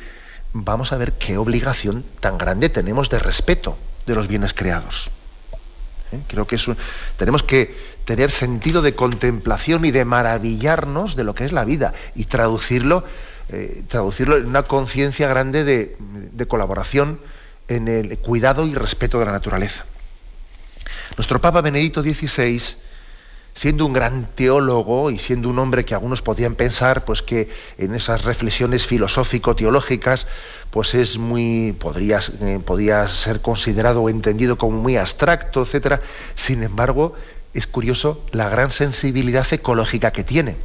[0.53, 5.11] vamos a ver qué obligación tan grande tenemos de respeto de los bienes creados.
[6.12, 6.20] ¿Eh?
[6.29, 6.59] Creo que
[7.16, 11.95] tenemos que tener sentido de contemplación y de maravillarnos de lo que es la vida
[12.14, 13.05] y traducirlo,
[13.49, 17.19] eh, traducirlo en una conciencia grande de, colaboración
[17.69, 19.85] en el cuidado y respeto de la naturaleza.
[21.17, 22.61] Nuestro Papa Benedicto XVI
[23.55, 27.95] siendo un gran teólogo y siendo un hombre que algunos podían pensar pues que en
[27.95, 30.27] esas reflexiones filosófico-teológicas
[30.71, 36.01] pues es muy podría, eh, podía ser considerado o entendido como muy abstracto, etcétera.
[36.35, 37.14] Sin embargo,
[37.55, 40.57] es curioso la gran sensibilidad ecológica que tiene.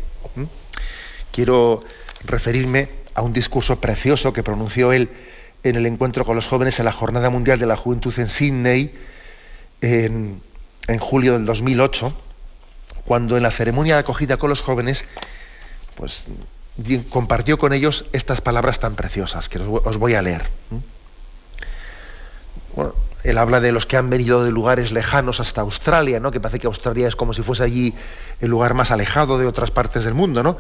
[1.32, 1.84] Quiero
[2.26, 5.10] referirme a un discurso precioso que pronunció él
[5.64, 8.94] en el encuentro con los jóvenes en la Jornada Mundial de la Juventud en Sydney
[9.82, 10.42] en,
[10.88, 12.16] en julio del 2008
[13.10, 15.04] cuando en la ceremonia de acogida con los jóvenes,
[15.96, 16.26] pues
[17.10, 20.44] compartió con ellos estas palabras tan preciosas que os voy a leer.
[23.24, 26.32] Él habla de los que han venido de lugares lejanos hasta Australia, ¿no?
[26.32, 27.94] que parece que Australia es como si fuese allí
[28.40, 30.58] el lugar más alejado de otras partes del mundo, ¿no?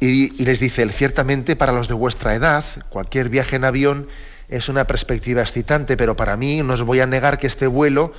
[0.00, 4.08] Y, les dice, ciertamente para los de vuestra edad, cualquier viaje en avión
[4.48, 8.12] es una perspectiva excitante, pero para mí no os voy a negar que este vuelo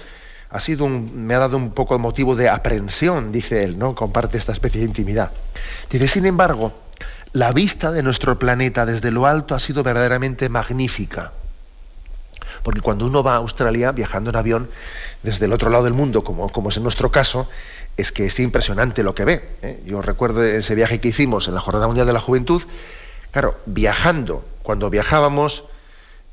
[0.50, 3.96] ha sido me ha dado un poco motivo de aprensión, dice él, ¿no?
[3.96, 5.32] Comparte esta especie de intimidad.
[5.89, 6.72] Dice, sin embargo,
[7.34, 11.34] la vista de nuestro planeta desde lo alto ha sido verdaderamente magnífica.
[12.63, 14.69] Porque cuando uno va a Australia viajando en avión
[15.21, 17.47] desde el otro lado del mundo, como, es en nuestro caso,
[17.97, 19.49] es que es impresionante lo que ve.
[19.62, 19.84] ¿eh?
[19.86, 22.63] Yo recuerdo ese viaje que hicimos en la Jornada Mundial de la Juventud,
[23.32, 25.65] claro, viajando, cuando viajábamos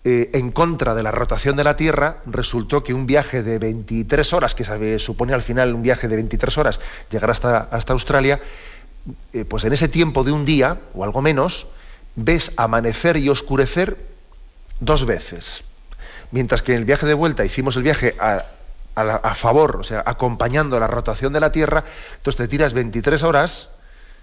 [0.02, 4.32] eh, en contra de la rotación de la Tierra, resultó que un viaje de 23
[4.32, 8.40] horas, que se supone al final un viaje de 23 horas, llegar hasta, hasta Australia,
[9.32, 11.66] eh, pues en ese tiempo de un día, o algo menos,
[12.16, 13.98] ves amanecer y oscurecer
[14.80, 15.64] dos veces.
[16.30, 18.44] Mientras que en el viaje de vuelta hicimos el viaje a,
[19.34, 21.84] favor, o sea, acompañando la rotación de la Tierra,
[22.16, 23.68] entonces te tiras 23 horas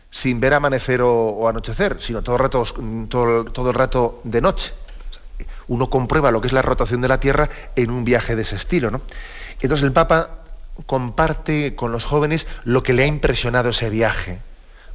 [0.09, 2.63] sin ver amanecer o, anochecer, sino todo el, rato,
[3.09, 4.73] todo, el rato de noche.
[5.67, 8.55] Uno comprueba lo que es la rotación de la Tierra en un viaje de ese
[8.55, 8.89] estilo.
[8.89, 9.01] ¿no?
[9.59, 10.29] Entonces el Papa
[10.85, 14.39] comparte con los jóvenes lo que le ha impresionado ese viaje,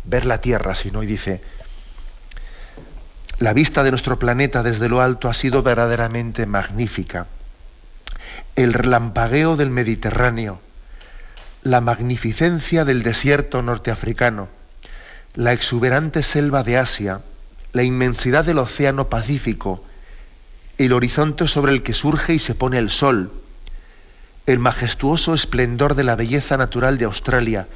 [0.05, 1.43] ver la Tierra, sino y dice,
[3.43, 7.27] la vista de nuestro planeta desde lo alto ha sido verdaderamente magnífica.
[8.55, 10.61] El relampagueo del Mediterráneo,
[11.65, 14.49] la magnificencia del desierto norteafricano,
[15.35, 17.23] la exuberante selva de Asia,
[17.73, 19.85] la inmensidad del océano Pacífico,
[20.79, 23.33] el horizonte sobre el que surge y se pone el sol,
[24.47, 27.67] el majestuoso esplendor de la belleza natural de Australia,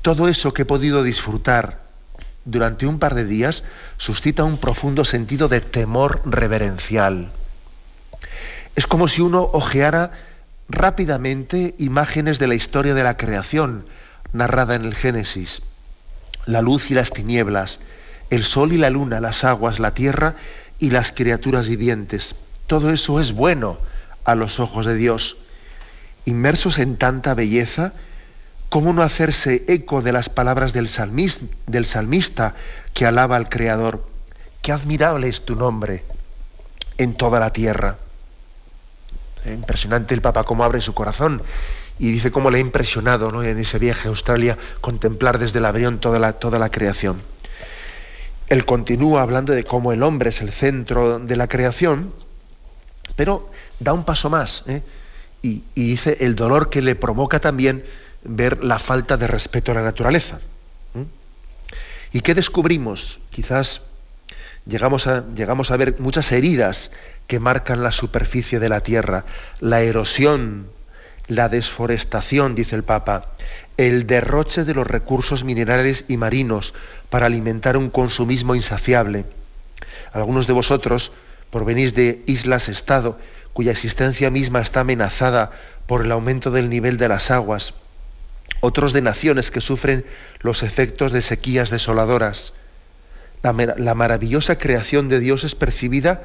[0.00, 1.83] todo eso que he podido disfrutar
[2.44, 3.64] durante un par de días
[3.96, 7.30] suscita un profundo sentido de temor reverencial.
[8.76, 10.10] Es como si uno ojeara
[10.68, 13.86] rápidamente imágenes de la historia de la creación
[14.32, 15.62] narrada en el Génesis.
[16.46, 17.80] La luz y las tinieblas,
[18.30, 20.34] el sol y la luna, las aguas, la tierra
[20.78, 22.34] y las criaturas vivientes.
[22.66, 23.78] Todo eso es bueno
[24.24, 25.36] a los ojos de Dios.
[26.24, 27.92] Inmersos en tanta belleza,
[28.74, 32.54] ¿cómo no hacerse eco de las palabras del salmista,
[32.92, 34.04] que alaba al Creador?
[34.62, 36.02] Qué admirable es tu nombre
[36.98, 37.98] en toda la tierra.
[39.46, 41.44] Impresionante el Papa cómo abre su corazón
[42.00, 43.44] y dice cómo le ha impresionado ¿no?
[43.44, 47.22] en ese viaje a Australia contemplar desde el avión toda la, toda la creación.
[48.48, 52.12] Él continúa hablando de cómo el hombre es el centro de la creación,
[53.14, 54.82] pero da un paso más ¿eh?
[55.42, 57.84] y, dice el dolor que le provoca también
[58.24, 60.38] ver la falta de respeto a la naturaleza.
[62.12, 63.18] ¿Y qué descubrimos?
[63.30, 63.82] Quizás
[64.66, 66.90] llegamos a, llegamos a ver muchas heridas
[67.26, 69.24] que marcan la superficie de la tierra,
[69.60, 70.68] la erosión,
[71.26, 73.32] la desforestación, dice el Papa,
[73.76, 76.74] el derroche de los recursos minerales y marinos
[77.10, 79.24] para alimentar un consumismo insaciable.
[80.12, 81.12] Algunos de vosotros
[81.50, 83.18] provenís de islas-estado
[83.52, 85.50] cuya existencia misma está amenazada
[85.86, 87.74] por el aumento del nivel de las aguas,
[88.64, 90.04] otros de naciones que sufren
[90.40, 92.54] los efectos de sequías desoladoras.
[93.42, 96.24] La, maravillosa creación de Dios es percibida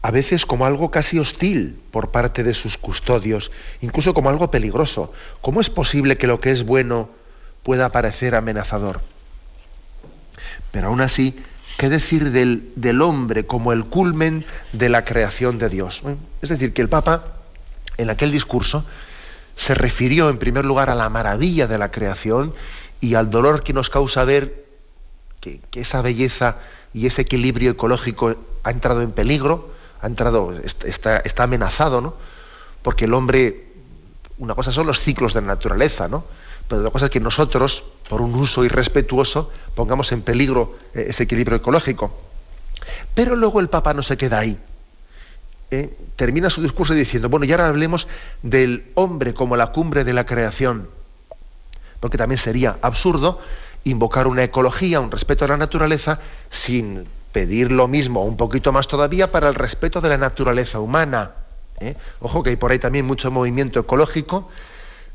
[0.00, 5.12] a veces como algo casi hostil por parte de sus custodios, incluso como algo peligroso.
[5.40, 7.10] ¿Cómo es posible que lo que es bueno
[7.64, 9.00] pueda parecer amenazador?
[10.70, 11.36] Pero aún así,
[11.78, 16.02] ¿qué decir del, del hombre como el culmen de la creación de Dios?
[16.42, 17.24] Es decir, que el Papa,
[17.96, 18.84] en aquel discurso,
[19.56, 22.54] se refirió en primer lugar a la maravilla de la creación
[23.00, 24.64] y al dolor que nos causa ver
[25.40, 26.56] que, esa belleza
[26.94, 32.14] y ese equilibrio ecológico ha entrado en peligro, ha entrado, está, está amenazado, ¿no?
[32.82, 33.72] Porque el hombre,
[34.38, 36.24] una cosa son los ciclos de la naturaleza, ¿no?
[36.68, 41.24] Pero otra cosa es que nosotros, por un uso irrespetuoso, pongamos en peligro eh, ese
[41.24, 42.16] equilibrio ecológico.
[43.14, 44.58] Pero luego el Papa no se queda ahí.
[45.72, 45.90] ¿Eh?
[46.16, 48.06] Termina su discurso diciendo, bueno, y ahora hablemos
[48.42, 50.88] del hombre como la cumbre de la creación.
[51.98, 53.40] Porque también sería absurdo
[53.84, 58.86] invocar una ecología, un respeto a la naturaleza, sin pedir lo mismo, un poquito más
[58.86, 61.32] todavía, para el respeto de la naturaleza humana.
[61.80, 61.96] ¿eh?
[62.20, 64.48] Ojo que hay por ahí también mucho movimiento ecológico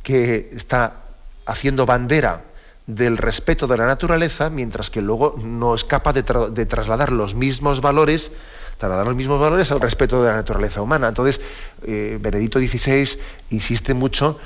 [0.03, 1.03] que está
[1.45, 2.41] haciendo bandera
[2.87, 6.23] del respeto de la naturaleza, mientras que luego no es capaz de,
[6.65, 8.31] trasladar los mismos valores,
[8.77, 11.07] trasladar los mismos valores al respeto de la naturaleza humana.
[11.07, 11.41] Entonces,
[11.85, 14.39] eh, Benedicto XVI insiste mucho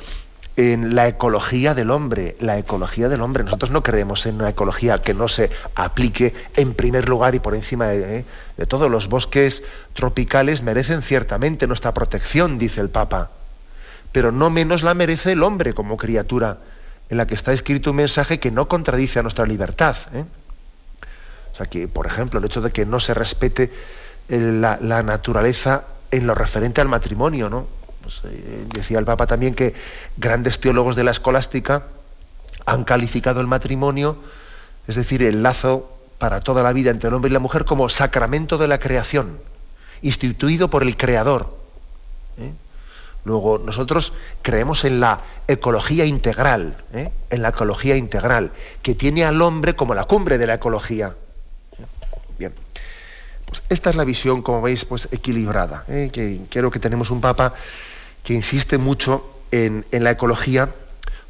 [0.57, 3.43] en la ecología del hombre, la ecología del hombre.
[3.43, 7.55] Nosotros no creemos en una ecología que no se aplique en primer lugar y por
[7.55, 8.25] encima de, ¿eh?
[8.57, 9.63] de todos los bosques
[9.93, 13.31] tropicales merecen ciertamente nuestra protección, dice el Papa,
[14.11, 16.57] pero no menos la merece el hombre como criatura,
[17.09, 19.95] en la que está escrito un mensaje que no contradice a nuestra libertad.
[20.13, 20.25] ¿eh?
[21.51, 23.71] O sea que, por ejemplo, el hecho de que no se respete
[24.29, 27.67] la, naturaleza en lo referente al matrimonio, ¿no?
[28.01, 29.73] Pues, eh, decía el Papa también que
[30.17, 31.83] grandes teólogos de la escolástica
[32.65, 34.17] han calificado el matrimonio,
[34.87, 37.89] es decir, el lazo para toda la vida entre el hombre y la mujer, como
[37.89, 39.39] sacramento de la creación,
[40.01, 41.57] instituido por el Creador.
[42.37, 42.53] ¿eh?
[43.23, 47.11] Luego, nosotros creemos en la ecología integral, ¿eh?
[47.29, 51.15] en la ecología integral, que tiene al hombre como la cumbre de la ecología.
[52.39, 52.53] Bien,
[53.51, 55.83] pues esta es la visión, como veis, pues equilibrada.
[55.89, 56.09] ¿eh?
[56.09, 57.53] Que que tenemos un Papa
[58.23, 60.73] que insiste mucho en, en la ecología,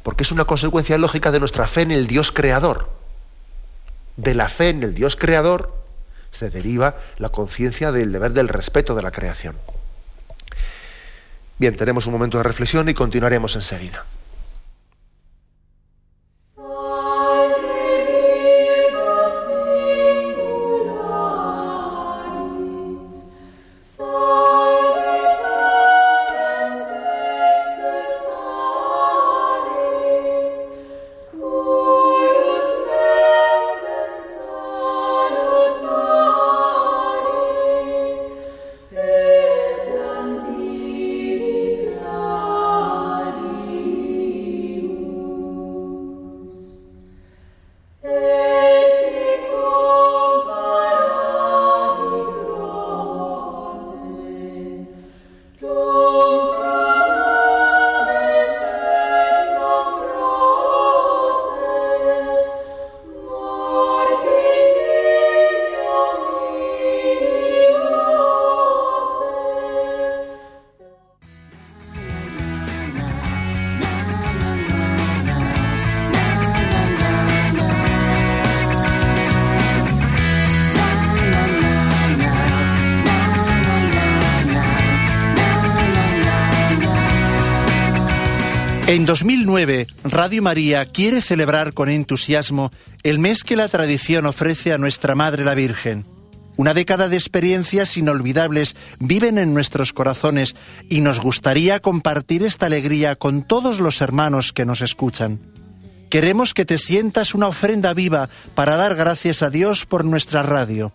[0.04, 2.90] porque es una consecuencia lógica de nuestra fe en el Dios creador.
[4.16, 5.74] De la fe en el Dios creador
[6.30, 9.56] se deriva la conciencia del deber del respeto de la creación.
[11.58, 14.04] Bien, tenemos un momento de reflexión y continuaremos enseguida.
[88.92, 92.70] En 2009, Radio María quiere celebrar con entusiasmo
[93.02, 96.04] el mes que la tradición ofrece a nuestra Madre la Virgen.
[96.58, 100.56] Una década de experiencias inolvidables viven en nuestros corazones
[100.90, 105.40] y nos gustaría compartir esta alegría con todos los hermanos que nos escuchan.
[106.10, 110.92] Queremos que te sientas una ofrenda viva para dar gracias a Dios por nuestra radio.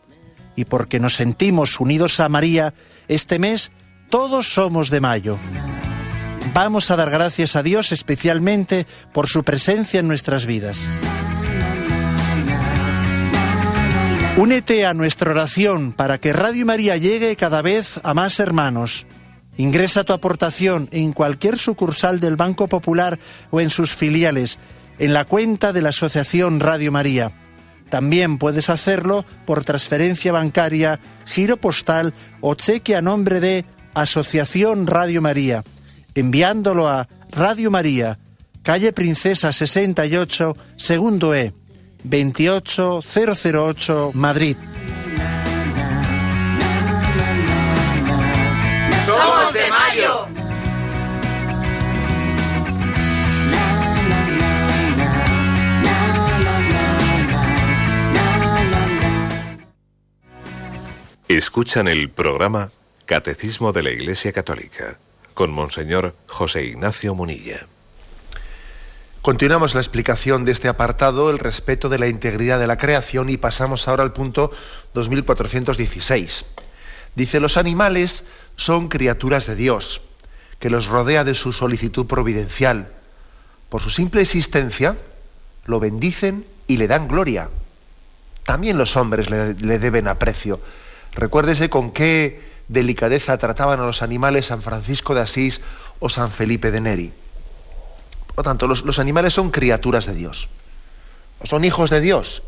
[0.56, 2.76] Y porque nos sentimos unidos a María,
[3.08, 3.72] este mes
[4.12, 5.40] todos somos de mayo.
[6.54, 10.80] Vamos a dar gracias a Dios especialmente por su presencia en nuestras vidas.
[14.38, 19.06] Únete a nuestra oración para que Radio María llegue cada vez a más hermanos.
[19.58, 23.18] Ingresa tu aportación en cualquier sucursal del Banco Popular
[23.50, 24.60] o en sus filiales,
[25.00, 27.32] en la cuenta de la Asociación Radio María.
[27.90, 35.22] También puedes hacerlo por transferencia bancaria, giro postal o cheque a nombre de Asociación Radio
[35.22, 35.64] María
[36.20, 38.20] enviándolo a Radio María,
[38.64, 41.54] calle Princesa 68, segundo E,
[42.04, 44.56] 28008, Madrid.
[49.06, 50.28] ¡Somos de Mayo!
[61.28, 62.72] Escuchan el programa
[63.06, 64.98] Catecismo de la Iglesia Católica
[65.38, 67.68] con Monseñor José Ignacio Munilla.
[69.22, 73.38] Continuamos la explicación de este apartado, el respeto de la integridad de la creación, y
[73.38, 74.50] pasamos ahora al punto
[74.96, 76.44] 2416.
[77.14, 78.24] Dice, los animales
[78.56, 80.02] son criaturas de Dios,
[80.58, 82.92] que los rodea de su solicitud providencial.
[83.70, 84.98] Por su simple existencia,
[85.66, 87.52] lo bendicen y le dan gloria.
[88.44, 90.60] También los hombres le, deben aprecio.
[91.14, 95.62] Recuérdese con qué delicadeza trataban a los animales San Francisco de Asís
[96.00, 97.14] o San Felipe de Neri.
[98.28, 100.50] Por lo tanto, los, animales son criaturas de Dios,
[101.44, 102.44] son hijos de Dios.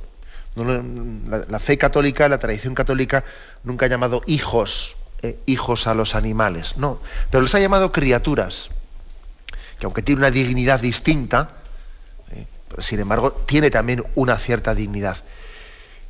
[0.55, 3.24] La, fe católica, la tradición católica,
[3.63, 6.99] nunca ha llamado hijos, eh, hijos a los animales, no,
[7.32, 8.70] pero les ha llamado criaturas,
[9.80, 11.51] que aunque tiene una dignidad distinta,
[12.32, 12.45] eh,
[12.80, 15.17] sin embargo, tiene también una cierta dignidad.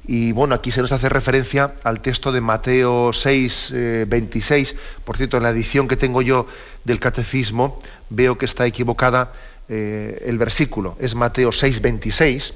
[0.06, 3.74] Y bueno, aquí se nos hace referencia al texto de Mateo 6,
[4.08, 4.72] 26.
[4.72, 6.48] Eh, Por cierto, en la edición que tengo yo
[6.84, 7.80] del catecismo
[8.10, 9.34] veo que está equivocada
[9.68, 10.98] eh, el versículo.
[11.00, 12.54] Es Mateo 6, 26,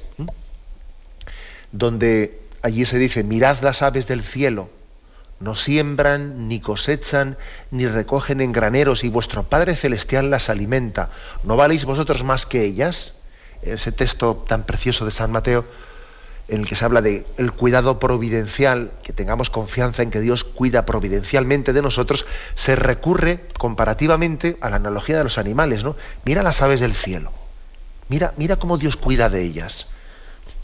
[1.71, 4.69] donde allí se dice, mirad las aves del cielo,
[5.39, 7.37] no siembran, ni cosechan,
[7.69, 11.09] ni recogen en graneros, y vuestro Padre Celestial las alimenta.
[11.43, 13.13] ¿No valéis vosotros más que ellas?
[13.61, 15.65] Ese texto tan precioso de San Mateo
[16.47, 20.43] en el que se habla de el cuidado providencial, que tengamos confianza en que Dios
[20.43, 25.95] cuida providencialmente de nosotros, se recurre comparativamente a la analogía de los animales, ¿no?
[26.25, 27.31] Mira las aves del cielo.
[28.09, 29.87] Mira, mira cómo Dios cuida de ellas.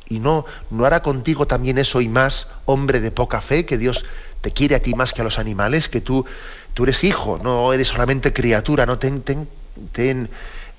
[0.10, 4.06] Y no, no hará contigo también eso y más, hombre de poca fe, que Dios
[4.42, 6.26] te quiere a ti más que a los animales, que tú,
[6.74, 10.30] tú eres hijo, no eres solamente criatura, no ten, ten,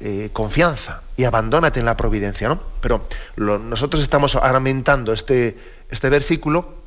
[0.00, 2.60] eh, confianza y abandónate en la providencia, ¿no?
[2.80, 5.58] Pero nosotros estamos aumentando este,
[5.90, 6.80] este versículo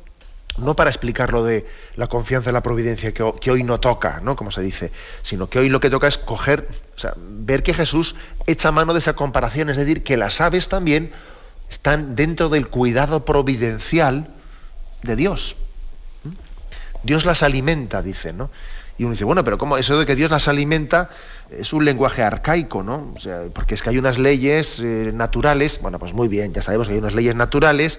[0.56, 4.36] no para explicar lo de la confianza en la providencia que, hoy no toca, ¿no?
[4.36, 4.92] Como se dice,
[5.22, 8.14] sino que hoy lo que toca es coger, o sea, ver que Jesús
[8.46, 11.12] echa mano de esa comparación, es decir, que las aves también
[11.68, 14.28] están dentro del cuidado providencial
[15.02, 15.56] de Dios.
[16.22, 16.30] ¿Mm?
[17.02, 18.50] Dios las alimenta, dice, ¿no?
[18.96, 21.10] Y uno dice, bueno, pero ¿cómo eso de que Dios las alimenta
[21.50, 23.12] es un lenguaje arcaico, ¿no?
[23.16, 26.62] O sea, porque es que hay unas leyes eh, naturales, bueno, pues muy bien, ya
[26.62, 27.98] sabemos que hay unas leyes naturales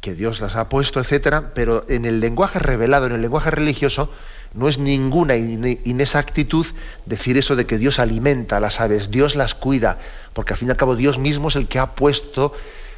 [0.00, 4.12] que Dios las ha puesto, etcétera, pero en el lenguaje revelado, en el lenguaje religioso,
[4.54, 6.66] no es ninguna inexactitud
[7.06, 9.98] decir eso de que Dios alimenta a las aves, Dios las cuida,
[10.32, 12.52] porque al fin y al cabo Dios mismo es el que ha puesto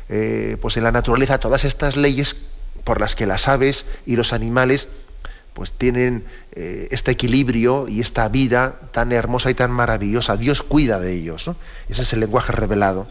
[0.09, 2.37] eh, pues en la naturaleza todas estas leyes
[2.85, 4.89] por las que las aves y los animales
[5.55, 10.37] pues tienen eh, este equilibrio y esta vida tan hermosa y tan maravillosa.
[10.37, 11.51] Dios cuida de ellos.
[11.89, 13.07] Ese es el lenguaje revelado.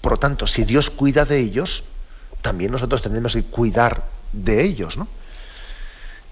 [0.00, 1.84] Por lo tanto, si Dios cuida de ellos,
[2.42, 4.96] también nosotros tenemos que cuidar de ellos.
[4.96, 5.08] ¿no?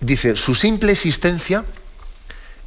[0.01, 1.65] Dice, su simple existencia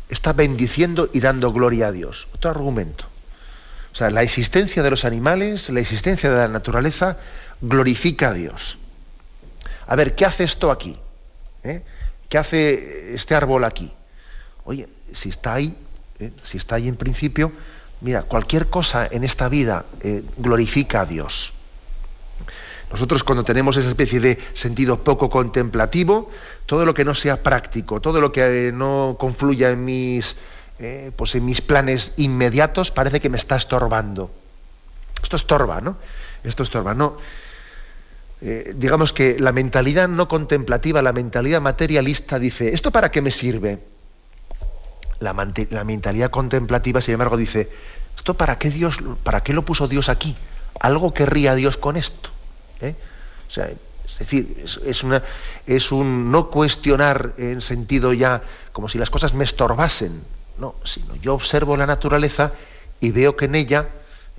[0.09, 2.27] está bendiciendo y dando gloria a Dios.
[2.33, 3.05] Otro argumento.
[3.93, 7.17] O sea, la existencia de los animales, la existencia de la naturaleza,
[7.61, 8.77] glorifica a Dios.
[9.87, 10.97] A ver, ¿qué hace esto aquí?
[11.63, 11.81] ¿Eh?
[12.29, 13.91] ¿Qué hace este árbol aquí?
[14.63, 15.77] Oye, si está ahí,
[16.19, 16.31] ¿eh?
[16.43, 17.51] si está ahí en principio,
[18.03, 21.53] Mira, cualquier cosa en esta vida eh, glorifica a Dios.
[22.91, 26.31] Nosotros cuando tenemos esa especie de sentido poco contemplativo,
[26.65, 30.35] todo lo que no sea práctico, todo lo que no confluya en mis,
[31.15, 34.31] pues en mis planes inmediatos, parece que me está estorbando.
[35.21, 35.97] Esto estorba, ¿no?
[36.43, 37.17] Esto estorba, ¿no?
[38.41, 43.79] Digamos que la mentalidad no contemplativa, la mentalidad materialista dice, ¿esto para qué me sirve?
[45.19, 47.69] La, mentalidad contemplativa, sin embargo, dice,
[48.17, 50.35] ¿esto para qué, Dios, para qué lo puso Dios aquí?
[50.79, 52.31] ¿Algo querría Dios con esto?
[52.81, 52.95] ¿Eh?
[53.55, 55.23] es decir, es, una,
[55.67, 60.23] es, un no cuestionar en sentido ya como si las cosas me estorbasen,
[60.57, 62.53] no, sino yo observo la naturaleza
[62.99, 63.89] y veo que en ella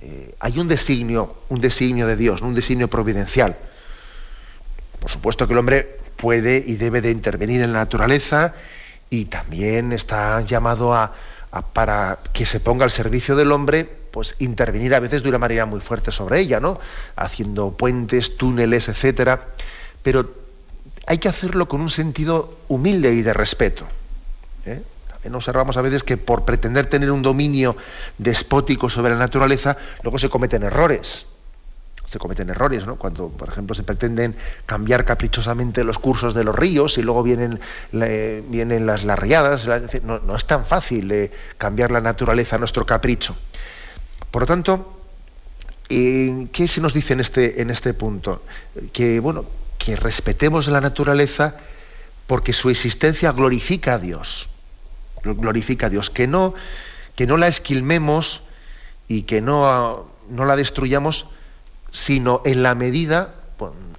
[0.01, 3.57] eh, hay un designio, un designio de Dios, un designio providencial.
[5.03, 8.53] Por supuesto que el hombre puede y debe de intervenir en la naturaleza
[9.09, 11.11] y también está llamado a,
[11.73, 15.65] para que se ponga al servicio del hombre, pues intervenir a veces de una manera
[15.65, 16.79] muy fuerte sobre ella, ¿no?
[17.17, 19.47] Haciendo puentes, túneles, etcétera.
[20.03, 20.31] Pero
[21.05, 23.83] hay que hacerlo con un sentido humilde y de respeto.
[24.65, 24.81] ¿eh?
[25.09, 27.75] También observamos a veces que por pretender tener un dominio
[28.17, 31.25] despótico sobre la naturaleza, luego se cometen errores
[32.05, 32.95] se cometen errores, ¿no?
[32.97, 34.35] Cuando, por ejemplo, se pretenden
[34.65, 37.59] cambiar caprichosamente los cursos de los ríos y luego vienen,
[37.91, 39.67] vienen las, larriadas,
[40.03, 43.35] no, es tan fácil eh, cambiar la naturaleza a nuestro capricho.
[44.31, 45.01] Por lo tanto,
[45.89, 48.43] eh, ¿qué se nos dice en este, en este punto?
[48.91, 49.45] Que, bueno,
[49.77, 51.55] que respetemos la naturaleza
[52.27, 54.49] porque su existencia glorifica a Dios.
[55.23, 56.09] Glorifica a Dios.
[56.09, 56.53] Que no,
[57.15, 58.43] que no la esquilmemos
[59.07, 61.27] y que no, no la destruyamos
[61.93, 63.35] sino en la medida,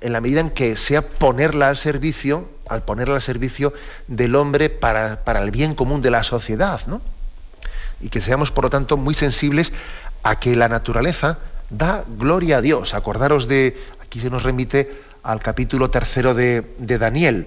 [0.01, 3.73] en la medida en que sea ponerla al servicio, al ponerla al servicio
[4.09, 7.01] del hombre para, el bien común de la sociedad, ¿no?
[8.01, 9.73] Y que seamos, por lo tanto, muy sensibles
[10.25, 11.39] a que la naturaleza
[11.71, 12.95] da gloria a Dios.
[12.95, 17.47] Acordaros de, aquí se nos remite al capítulo tercero de, Daniel,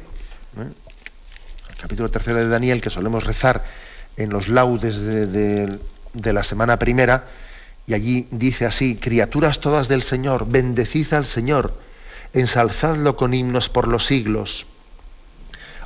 [0.58, 0.72] ¿eh?
[1.70, 3.66] el capítulo tercero de Daniel que solemos rezar
[4.16, 7.26] en los laudes de la semana primera,
[7.88, 11.74] y allí dice así, criaturas todas del Señor, bendecid al Señor,
[12.34, 14.68] ensalzadlo con himnos por los siglos.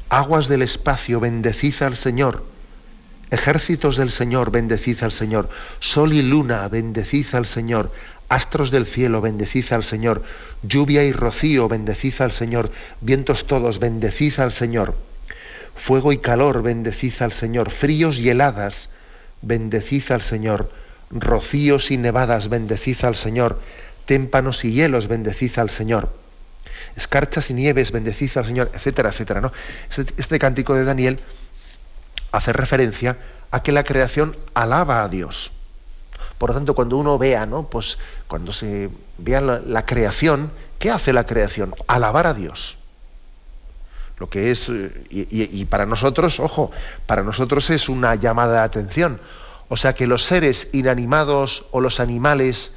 [0.10, 2.44] Aguas del espacio, bendecid al Señor.
[3.30, 5.50] Ejércitos del Señor, bendecid al Señor.
[5.80, 7.92] Sol y luna, bendecid al Señor.
[8.30, 10.24] Astros del cielo, bendecid al Señor.
[10.64, 12.72] Lluvia y rocío, bendecid al Señor.
[13.00, 14.98] Vientos todos, bendecid al Señor.
[15.76, 17.70] Fuego y calor, bendecid al Señor.
[17.70, 18.90] Fríos y heladas,
[19.44, 20.81] bendecid al Señor
[21.12, 23.60] rocíos y nevadas, bendecid al Señor,
[24.06, 26.10] témpanos y hielos, bendecid al Señor,
[26.96, 29.42] escarchas y nieves, bendecid al Señor, etcétera, etcétera.
[29.42, 29.52] ¿no?
[29.90, 31.20] Este, este, cántico de Daniel
[32.32, 33.18] hace referencia
[33.52, 35.52] a que la creación alaba a Dios.
[36.38, 37.70] Por lo tanto, cuando uno vea, ¿no?
[37.70, 38.90] Pues cuando se
[39.20, 41.76] vea la, creación, ¿qué hace la creación?
[41.86, 42.78] Alabar a Dios.
[44.18, 46.72] Lo que es, eh, y para nosotros, ojo,
[47.06, 49.20] para nosotros es una llamada de atención
[49.72, 52.74] o sea que los seres inanimados o los animales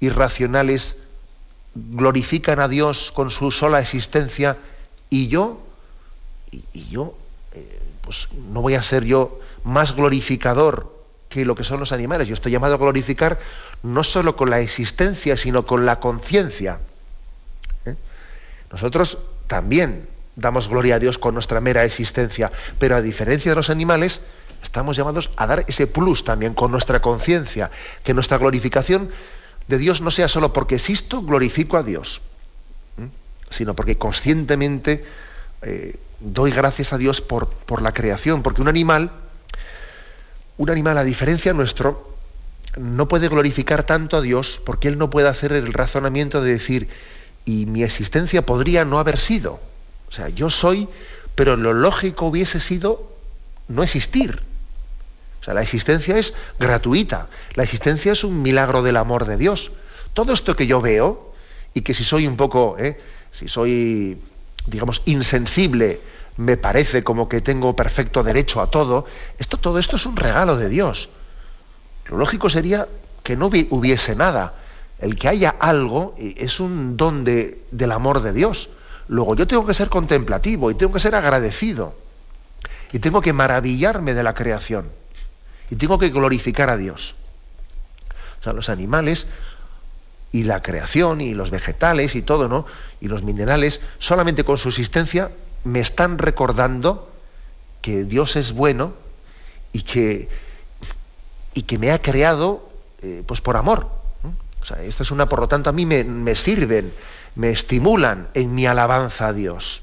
[0.00, 0.98] irracionales
[1.74, 4.58] glorifican a Dios con su sola existencia
[5.08, 5.62] y yo,
[6.52, 7.16] y, yo,
[7.54, 10.94] eh, pues no voy a ser yo más glorificador
[11.30, 12.28] que lo que son los animales.
[12.28, 13.40] Yo estoy llamado a glorificar
[13.82, 16.80] no solo con la existencia, sino con la conciencia.
[17.86, 17.96] ¿eh?
[18.70, 19.16] Nosotros
[19.46, 24.20] también damos gloria a Dios con nuestra mera existencia, pero a diferencia de los animales,
[24.62, 27.70] estamos llamados a dar ese plus también con nuestra conciencia,
[28.04, 29.10] que nuestra glorificación
[29.68, 32.20] de Dios no sea solo porque existo, glorifico a Dios,
[33.50, 35.04] sino porque conscientemente
[35.62, 39.10] eh, doy gracias a Dios por, por la creación, porque un animal,
[40.56, 42.14] un animal a diferencia nuestro,
[42.76, 46.88] no puede glorificar tanto a Dios porque él no puede hacer el razonamiento de decir,
[47.44, 49.60] y mi existencia podría no haber sido.
[50.08, 50.88] O sea, yo soy,
[51.34, 53.15] pero lo lógico hubiese sido
[53.68, 54.42] no existir.
[55.40, 59.72] O sea, la existencia es gratuita, la existencia es un milagro del amor de Dios.
[60.12, 61.32] Todo esto que yo veo,
[61.74, 62.98] y que si soy un poco, ¿eh?
[63.30, 64.18] si soy,
[64.66, 66.00] digamos, insensible,
[66.36, 69.06] me parece como que tengo perfecto derecho a todo,
[69.38, 71.10] esto, todo esto es un regalo de Dios.
[72.06, 72.88] Lo lógico sería
[73.22, 74.54] que no hubiese nada.
[74.98, 78.70] El que haya algo eh, es un don del amor de Dios.
[79.08, 81.94] Luego yo tengo que ser contemplativo y tengo que ser agradecido.
[82.92, 84.90] Y tengo que maravillarme de la creación.
[85.70, 87.14] Y tengo que glorificar a Dios.
[88.40, 89.26] O sea, los animales
[90.32, 92.66] y la creación y los vegetales y todo, ¿no?
[93.00, 95.30] Y los minerales, solamente con su existencia
[95.64, 97.10] me están recordando
[97.82, 98.94] que Dios es bueno
[99.72, 100.28] y que,
[101.54, 102.68] y que me ha creado
[103.02, 103.88] eh, pues por amor.
[104.60, 106.92] O sea, esto es una, por lo tanto, a mí me, me sirven,
[107.34, 109.82] me estimulan en mi alabanza a Dios.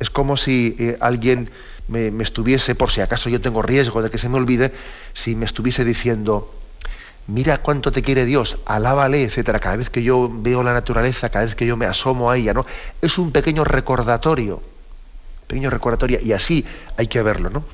[0.00, 1.50] Es como si eh, alguien
[1.86, 4.72] me, estuviese, por si acaso yo tengo riesgo de que se me olvide,
[5.12, 6.52] si me estuviese diciendo,
[7.26, 9.60] mira cuánto te quiere Dios, alábale, etcétera.
[9.60, 12.54] Cada vez que yo veo la naturaleza, cada vez que yo me asomo a ella,
[12.54, 12.64] ¿no?
[13.02, 14.62] Es un pequeño recordatorio,
[15.46, 16.64] pequeño recordatorio, y así
[16.96, 17.64] hay que verlo, ¿no?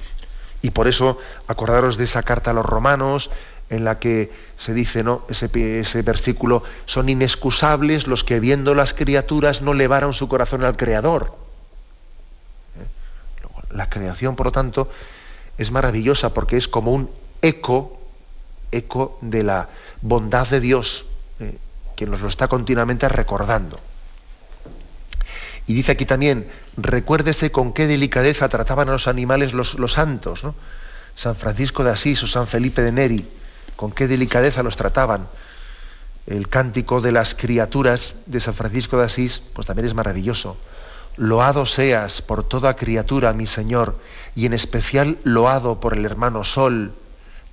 [0.63, 3.31] Y por eso acordaros de esa carta a los romanos,
[3.71, 5.23] en la que se dice, ¿no?
[5.29, 5.51] Ese,
[5.81, 11.46] ese, versículo, son inexcusables los que viendo las criaturas no levaron su corazón al Creador.
[13.71, 14.91] La creación, por lo tanto,
[15.59, 17.11] es maravillosa porque es como un
[17.43, 18.01] eco,
[18.73, 19.69] eco de la
[20.03, 21.07] bondad de Dios,
[21.41, 21.57] ¿eh?
[21.95, 23.79] que nos lo está continuamente recordando.
[25.67, 30.45] Y dice aquí también, recuérdese con qué delicadeza trataban a los animales los, los santos,
[30.45, 30.55] ¿no?
[31.17, 33.27] San Francisco de Asís o San Felipe de Neri
[33.77, 35.29] con qué delicadeza los trataban.
[36.27, 40.57] El cántico de las criaturas de San Francisco de Asís, pues también es maravilloso.
[41.17, 43.99] Loado seas por toda criatura, mi Señor,
[44.35, 46.93] y en especial loado por el hermano Sol,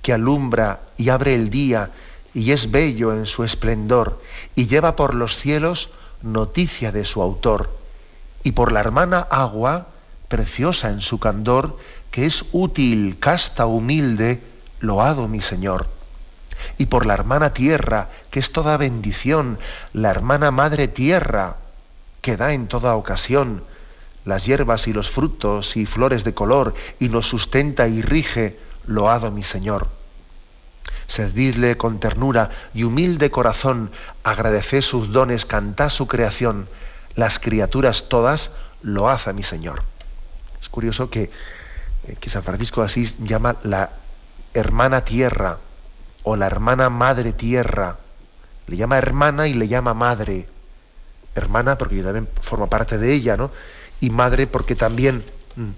[0.02, 1.90] que alumbra y abre el día,
[2.34, 4.20] y es bello en su esplendor,
[4.54, 5.90] y lleva por los cielos
[6.20, 7.74] noticia de su autor,
[8.42, 9.86] y por la hermana agua,
[10.28, 11.78] preciosa en su candor,
[12.10, 14.42] que es útil, casta, humilde,
[14.80, 15.88] loado mi Señor.
[16.76, 19.58] Y por la hermana tierra, que es toda bendición,
[19.94, 21.56] la hermana madre tierra,
[22.24, 23.62] que da en toda ocasión
[24.24, 29.30] las hierbas y los frutos y flores de color, y nos sustenta y rige, loado
[29.30, 29.88] mi Señor.
[31.06, 33.90] Servidle con ternura y humilde corazón,
[34.22, 36.66] agradeced sus dones, cantad su creación,
[37.14, 39.82] las criaturas todas, load a mi Señor.
[40.62, 41.30] Es curioso que,
[42.08, 43.90] eh, que San Francisco de Asís llama la
[44.54, 45.58] hermana tierra,
[46.22, 47.98] o la hermana madre tierra.
[48.66, 50.53] Le llama hermana y le llama madre.
[51.34, 53.50] Hermana porque también forma parte de ella, ¿no?
[54.00, 55.22] Y madre porque también,
[55.56, 55.70] mm,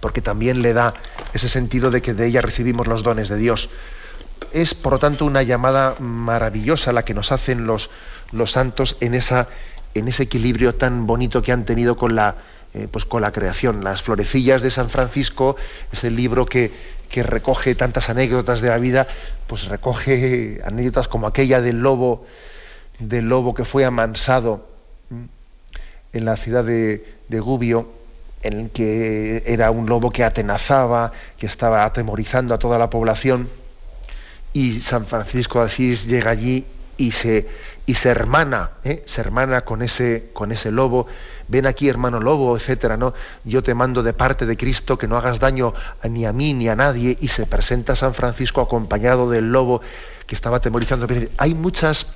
[0.00, 0.94] porque también le da
[1.32, 3.70] ese sentido de que de ella recibimos los dones de Dios.
[4.52, 7.90] Es, por lo tanto, una llamada maravillosa la que nos hacen los,
[8.32, 9.48] los santos en, esa,
[9.94, 12.36] en ese equilibrio tan bonito que han tenido con la,
[12.72, 13.84] eh, pues con la creación.
[13.84, 15.56] Las florecillas de San Francisco
[15.92, 16.72] es el libro que,
[17.10, 19.06] que recoge tantas anécdotas de la vida,
[19.46, 22.24] pues recoge anécdotas como aquella del lobo,
[22.98, 24.69] del lobo que fue amansado
[26.12, 27.88] en la ciudad de, de Gubbio,
[28.42, 33.48] en el que era un lobo que atenazaba, que estaba atemorizando a toda la población,
[34.52, 37.48] y San Francisco de Asís llega allí y se,
[37.86, 39.02] y se hermana, ¿eh?
[39.06, 41.06] se hermana con ese, con ese lobo.
[41.48, 43.14] Ven aquí, hermano lobo, etcétera, ¿no?
[43.44, 45.72] Yo te mando de parte de Cristo que no hagas daño
[46.08, 47.16] ni a mí ni a nadie.
[47.20, 49.80] Y se presenta San Francisco acompañado del lobo
[50.26, 51.06] que estaba atemorizando.
[51.38, 52.06] Hay muchas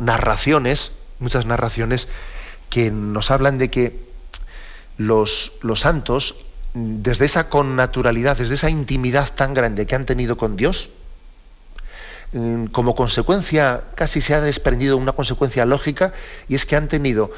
[0.00, 2.08] narraciones, muchas narraciones
[2.70, 4.08] que nos hablan de que
[4.96, 6.36] los, los santos,
[6.74, 10.90] desde esa connaturalidad, desde esa intimidad tan grande que han tenido con Dios,
[12.72, 16.12] como consecuencia, casi se ha desprendido una consecuencia lógica,
[16.46, 17.32] y es que han tenido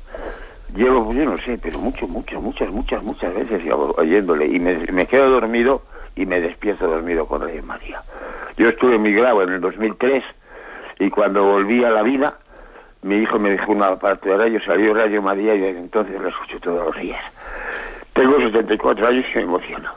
[0.74, 3.62] Llevo, pues yo no sé, pero mucho, mucho, muchas, muchas, muchas veces
[3.96, 4.46] oyéndole.
[4.48, 5.82] Y me, quedo dormido
[6.16, 8.02] y me despierto dormido con Rey María.
[8.56, 10.24] Yo estuve en mi grado en el 2003
[10.98, 12.38] y cuando volví a la vida,
[13.02, 16.28] mi hijo me dijo una parte de radio, salió Radio María y desde entonces lo
[16.28, 17.22] escucho todos los días.
[18.14, 19.90] Tengo 74 años y me emociono.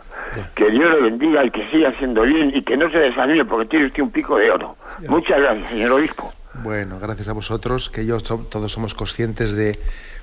[0.56, 3.68] Que Dios le bendiga y que siga haciendo bien y que no se desanime porque
[3.70, 4.76] tiene usted un pico de oro.
[5.08, 6.34] Muchas gracias, señor obispo.
[6.64, 9.78] Bueno, gracias a vosotros, que yo todos somos conscientes de,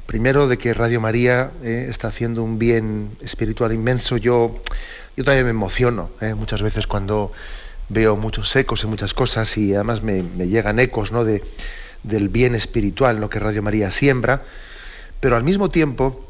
[0.07, 4.17] primero, de que Radio María eh, está haciendo un bien espiritual inmenso.
[4.17, 4.57] Yo,
[5.17, 7.33] yo también me emociono eh, muchas veces cuando
[7.89, 11.25] veo muchos ecos y muchas cosas y además me, llegan ecos ¿no?
[11.25, 11.43] de,
[12.03, 13.29] del bien espiritual ¿no?
[13.29, 14.43] que Radio María siembra,
[15.21, 16.24] pero al mismo tiempo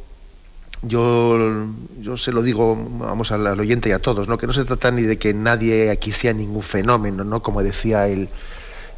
[0.87, 1.67] yo,
[2.01, 4.39] yo se lo digo, vamos al, oyente y a todos, ¿no?
[4.39, 7.43] que no se trata ni de que nadie aquí sea ningún fenómeno, ¿no?
[7.43, 8.29] como decía el,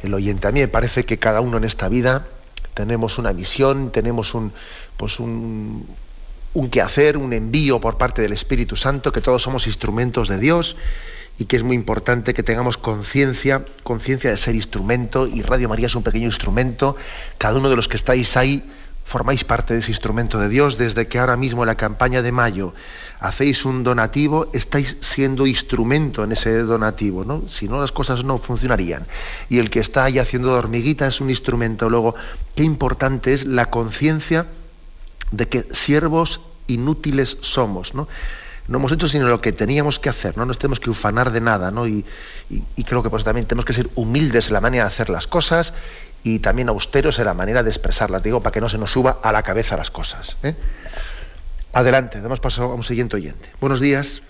[0.01, 0.47] el oyente.
[0.47, 2.27] A mí me parece que cada uno en esta vida
[2.73, 4.51] tenemos una misión, tenemos un,
[4.97, 5.87] pues un,
[6.53, 10.75] un quehacer, un envío por parte del Espíritu Santo, que todos somos instrumentos de Dios
[11.39, 15.85] y que es muy importante que tengamos conciencia, conciencia de ser instrumento, y Radio María
[15.85, 16.95] es un pequeño instrumento,
[17.37, 18.63] cada uno de los que estáis ahí
[19.07, 22.33] formáis parte de ese instrumento de Dios, desde que ahora mismo en la campaña de
[22.33, 22.73] mayo
[23.21, 27.47] hacéis un donativo, estáis siendo instrumento en ese donativo, ¿no?
[27.47, 29.07] Si no las cosas no funcionarían.
[29.47, 31.89] Y el que está ahí haciendo hormiguita es un instrumento.
[31.89, 32.15] Luego,
[32.53, 34.45] qué importante es la conciencia
[35.31, 38.09] de que siervos inútiles somos, ¿no?
[38.67, 41.41] no hemos hecho sino lo que teníamos que hacer, no nos tenemos que ufanar de
[41.41, 41.87] nada, ¿no?
[41.87, 42.05] Y,
[42.85, 45.73] creo que pues también tenemos que ser humildes en la manera de hacer las cosas
[46.27, 49.19] y también austeros en la manera de expresarlas, digo, para que no se nos suba
[49.23, 50.37] a la cabeza las cosas.
[50.43, 50.55] ¿eh?
[51.71, 53.49] Adelante, damos paso a un siguiente oyente.
[53.61, 54.21] Buenos días.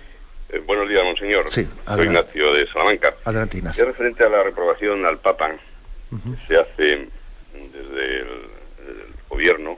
[0.50, 1.50] Eh, buenos días, monseñor.
[1.50, 3.16] Sí, Soy Ignacio de Salamanca.
[3.26, 3.84] Adelante, Ignacio.
[3.84, 5.56] Es referente a la reprobación al Papa,
[6.12, 7.10] que se hace
[7.54, 8.28] desde el,
[9.28, 9.78] gobierno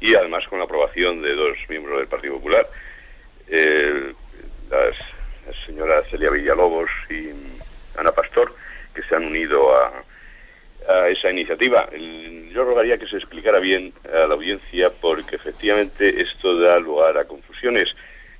[0.00, 2.68] y además con la aprobación de dos miembros del Partido Popular,
[4.70, 4.96] las,
[5.66, 7.30] señoras Celia Villalobos y
[7.98, 8.54] Ana Pastor,
[8.94, 9.92] que se han unido a,
[10.88, 11.88] a esa iniciativa.
[12.52, 17.24] Yo rogaría que se explicara bien a la audiencia porque efectivamente esto da lugar a
[17.24, 17.88] confusiones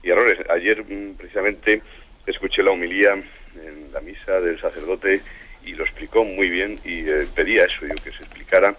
[0.03, 0.39] y errores.
[0.51, 1.83] Ayer mm, precisamente
[2.27, 5.21] escuché la homilía en la misa del sacerdote
[5.65, 8.75] y lo explicó muy bien y eh, pedía eso, yo que se explicara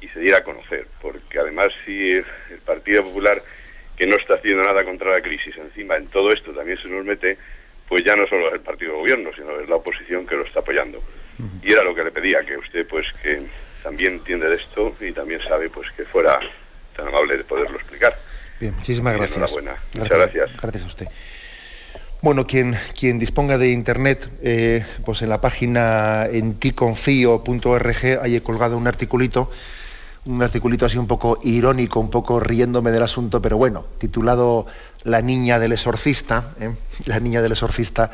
[0.00, 2.24] y se diera a conocer, porque además si el
[2.64, 3.38] Partido Popular,
[3.96, 7.04] que no está haciendo nada contra la crisis, encima en todo esto también se nos
[7.04, 7.38] mete,
[7.88, 10.44] pues ya no solo es el partido de gobierno, sino es la oposición que lo
[10.44, 11.02] está apoyando.
[11.62, 13.46] Y era lo que le pedía, que usted pues que
[13.82, 16.40] también entiende de esto y también sabe pues que fuera
[16.96, 18.16] tan amable de poderlo explicar.
[18.58, 19.36] Bien, muchísimas gracias.
[19.36, 19.76] Enhorabuena.
[19.94, 20.50] Muchas gracias.
[20.60, 21.06] Gracias a usted.
[22.22, 28.78] Bueno, quien, quien disponga de internet, eh, pues en la página en ticonfío.org hay colgado
[28.78, 29.50] un articulito,
[30.24, 34.66] un articulito así un poco irónico, un poco riéndome del asunto, pero bueno, titulado
[35.06, 36.70] La niña del exorcista, ¿eh?
[37.06, 38.10] la niña del exorcista,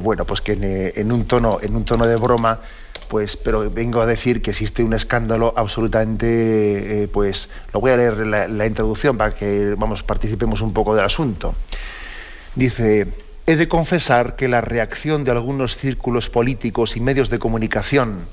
[0.00, 2.60] bueno, pues que en, un tono, en un tono de broma,
[3.08, 7.96] pues, pero vengo a decir que existe un escándalo absolutamente, eh, pues, lo voy a
[7.96, 11.54] leer la, la introducción para que, vamos, participemos un poco del asunto.
[12.54, 13.08] Dice,
[13.46, 18.26] he de confesar que la reacción de algunos círculos políticos y medios de comunicación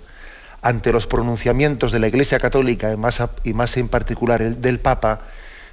[0.61, 4.79] ante los pronunciamientos de la Iglesia Católica y más, y más en particular el del
[4.79, 5.21] Papa,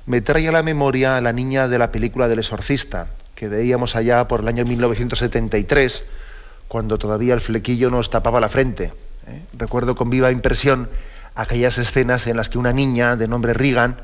[0.07, 3.97] me trae a la memoria a la niña de la película del exorcista, que veíamos
[3.97, 6.05] allá por el año 1973,
[6.69, 8.93] cuando todavía el flequillo nos tapaba la frente.
[9.27, 9.43] ¿eh?
[9.53, 10.89] Recuerdo con viva impresión
[11.35, 13.97] aquellas escenas en las que una niña de nombre Regan,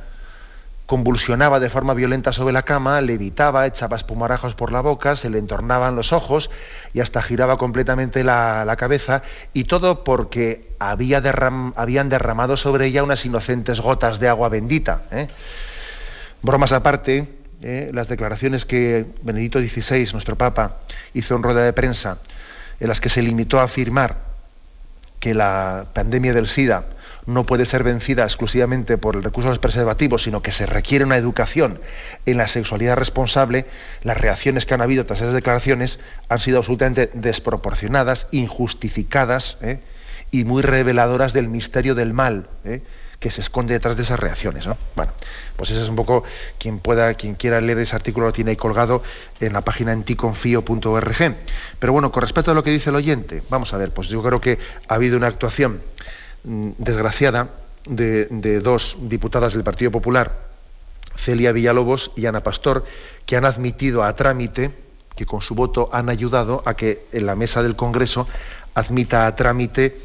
[0.87, 5.39] convulsionaba de forma violenta sobre la cama, levitaba, echaba espumarajos por la boca, se le
[5.39, 6.51] entornaban los ojos
[6.95, 9.23] y hasta giraba completamente la, cabeza,
[9.53, 11.23] y todo porque había
[11.77, 15.03] habían derramado sobre ella unas inocentes gotas de agua bendita.
[15.11, 15.29] ¿eh?
[16.43, 17.27] Bromas aparte,
[17.63, 17.91] ¿eh?
[17.93, 20.79] las declaraciones que Benedicto XVI, nuestro Papa,
[21.15, 22.19] hizo en rueda de prensa,
[22.81, 24.29] en las que se limitó a afirmar
[25.21, 26.85] que la pandemia del SIDA
[27.27, 31.05] no puede ser vencida exclusivamente por el recurso de los preservativos, sino que se requiere
[31.05, 31.81] una educación
[32.25, 33.67] en la sexualidad responsable,
[34.03, 39.81] las reacciones que han habido tras esas declaraciones han sido absolutamente desproporcionadas, injustificadas ¿eh?
[40.31, 42.81] y muy reveladoras del misterio del mal ¿eh?
[43.19, 44.69] Que se esconde detrás de esas reacciones.
[44.95, 45.13] Bueno,
[45.57, 46.23] pues eso es un poco
[46.59, 49.03] quien pueda, quien quiera leer ese artículo lo tiene ahí colgado
[49.41, 51.37] en la página enticonfío.org.
[51.79, 54.23] Pero bueno, con respecto a lo que dice el oyente, vamos a ver, pues yo
[54.23, 55.81] creo que ha habido una actuación
[56.45, 57.51] Mm, desgraciada
[57.85, 60.47] de, dos diputadas del Partido Popular,
[61.17, 62.85] Celia Villalobos y Ana Pastor,
[63.27, 64.71] que han admitido a trámite,
[65.17, 68.29] que con su voto han ayudado a que en la mesa del Congreso
[68.75, 70.01] admita a trámite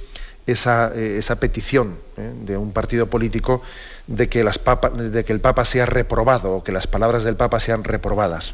[0.47, 3.61] esa, eh, petición eh, de un partido político
[4.07, 8.53] de que, el Papa sea reprobado o que las palabras del Papa sean reprobadas.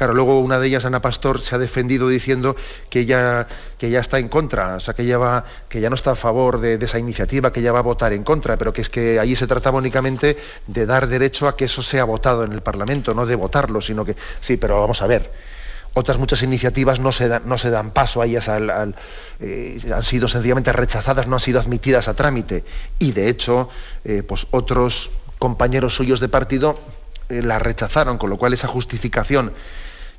[0.00, 2.56] Claro, luego una de ellas, Ana Pastor, se ha defendido diciendo
[2.88, 6.12] que ella, que ya está en contra, o sea, que ella, va, que no está
[6.12, 8.88] a favor de, esa iniciativa, que ella va a votar en contra, pero que es
[8.88, 12.62] que allí se trataba únicamente de dar derecho a que eso sea votado en el
[12.62, 15.30] Parlamento, no de votarlo, sino que sí, pero vamos a ver.
[15.92, 20.28] Otras muchas iniciativas no se, dan, no se dan paso a ellas, eh, han sido
[20.28, 22.64] sencillamente rechazadas, no han sido admitidas a trámite.
[22.98, 23.68] Y de hecho,
[24.04, 26.78] eh, pues otros compañeros suyos de partido
[27.28, 29.52] eh, la rechazaron, con lo cual esa justificación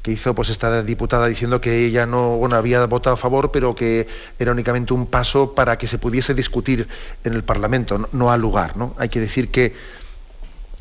[0.02, 4.08] que hizo pues esta diputada diciendo que ella no había votado a favor, pero que
[4.40, 6.88] era únicamente un paso para que se pudiese discutir
[7.24, 8.78] en el Parlamento, no, al lugar.
[8.78, 8.96] ¿no?
[8.98, 9.76] Hay que decir que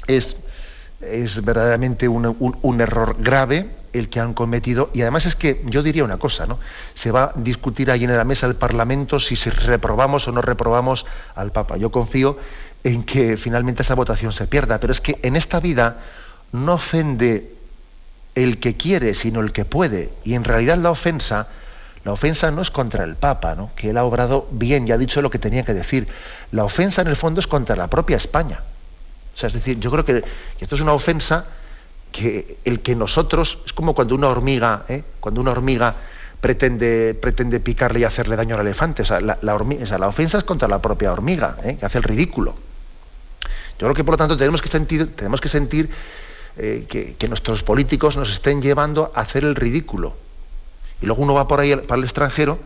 [0.07, 0.39] es,
[1.01, 6.05] es verdaderamente un, error grave el que han cometido y además es que yo diría
[6.05, 6.59] una cosa, ¿no?
[6.95, 10.43] Se va a discutir ahí en la mesa del Parlamento si se reprobamos o no
[10.43, 11.77] reprobamos al Papa.
[11.77, 12.39] Yo confío
[12.85, 15.99] en que finalmente esa votación se pierda, pero es que en esta vida
[16.53, 17.55] no ofende
[18.35, 20.11] el que quiere, sino el que puede.
[20.25, 21.49] Y en realidad la ofensa,
[22.05, 23.71] la ofensa no es contra el Papa, ¿no?
[23.75, 26.09] que él ha obrado bien y ha dicho lo que tenía que decir.
[26.53, 28.61] La ofensa en el fondo es contra la propia España.
[29.35, 30.25] O sea, es decir, yo creo que
[30.61, 31.47] esto es una ofensa
[32.13, 35.05] que el que nosotros, es como cuando una hormiga, ¿eh?
[35.21, 35.95] cuando una hormiga
[36.41, 39.03] pretende, pretende picarle y hacerle daño al elefante.
[39.03, 41.77] O sea, la, la ofensa es contra la propia hormiga, ¿eh?
[41.79, 42.55] que hace el ridículo.
[43.81, 45.89] Yo creo que por lo tanto tenemos que sentir, tenemos que sentir
[46.59, 46.85] eh,
[47.19, 50.15] que, nuestros políticos nos estén llevando a hacer el ridículo.
[51.01, 52.59] Y luego uno va por ahí para el extranjero,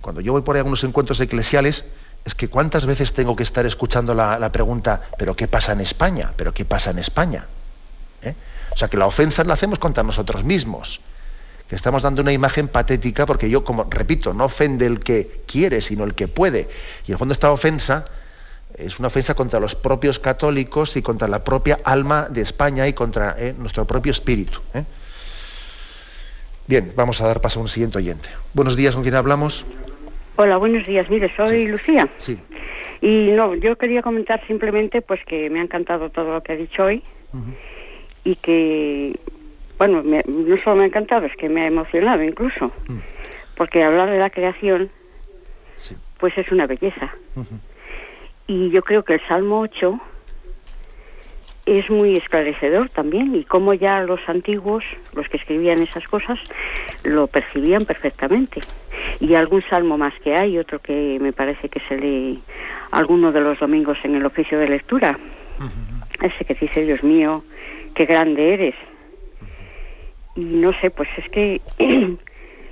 [0.00, 1.84] cuando yo voy por ahí a algunos encuentros eclesiales,
[2.26, 6.32] es que cuántas veces tengo que estar escuchando la, pregunta, ¿pero qué pasa en España?
[6.36, 7.46] ¿Pero qué pasa en España?
[8.20, 8.34] ¿Eh?
[8.72, 11.00] O sea, que la ofensa la hacemos contra nosotros mismos,
[11.68, 15.80] que estamos dando una imagen patética porque yo, como repito, no ofende el que quiere,
[15.80, 16.68] sino el que puede.
[17.06, 18.04] Y en el fondo esta ofensa
[18.76, 22.92] es una ofensa contra los propios católicos y contra la propia alma de España y
[22.92, 24.60] contra eh, nuestro propio espíritu.
[24.74, 24.82] ¿eh?
[26.66, 28.28] Bien, vamos a dar paso a un siguiente oyente.
[28.52, 29.64] Buenos días, ¿con quién hablamos?
[30.38, 31.08] Hola, buenos días.
[31.08, 32.06] Mire, soy Lucía.
[32.18, 32.38] Sí.
[33.00, 36.56] Y no, yo quería comentar simplemente pues que me ha encantado todo lo que ha
[36.56, 37.02] dicho hoy
[38.22, 39.18] y que,
[39.78, 42.98] bueno, no solo me ha encantado, es que me ha emocionado incluso, mm.
[43.56, 44.90] porque hablar de la creación
[46.18, 47.14] pues es una belleza.
[48.46, 50.00] Y yo creo que el Salmo 8
[51.66, 56.38] es muy esclarecedor también y como ya los antiguos, los que escribían esas cosas,
[57.02, 58.62] lo percibían perfectamente.
[59.18, 62.40] Y algún salmo más que hay, otro que me parece que se lee
[62.92, 65.18] alguno de los domingos en el oficio de lectura.
[66.22, 67.44] Ese que dice, Dios mío,
[67.94, 68.74] qué grande eres.
[70.36, 71.60] Y no sé, pues es que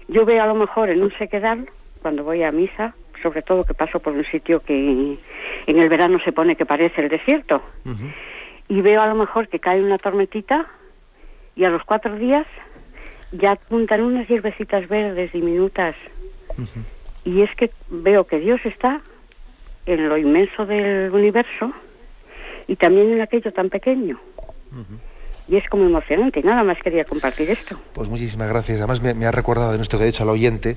[0.09, 1.68] yo veo a lo mejor en un sequedal,
[2.01, 5.18] cuando voy a misa, sobre todo que paso por un sitio que
[5.66, 7.61] en el verano se pone que parece el desierto.
[8.69, 10.67] Y veo a lo mejor que cae una tormentita
[11.55, 12.47] y a los cuatro días
[13.33, 15.97] ya apuntan unas hierbecitas verdes diminutas.
[17.25, 19.01] Y es que veo que Dios está
[19.87, 21.73] en lo inmenso del universo
[22.67, 24.19] y también en aquello tan pequeño.
[25.49, 26.43] Y es como emocionante.
[26.43, 27.79] Nada más quería compartir esto.
[27.93, 28.79] Pues muchísimas gracias.
[28.79, 30.77] Además me, me ha recordado en esto que he dicho al oyente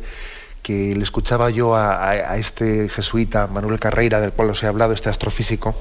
[0.68, 5.10] que le escuchaba yo a, este jesuita, Manuel Carreira, del cual os he hablado, este
[5.10, 5.76] astrofísico,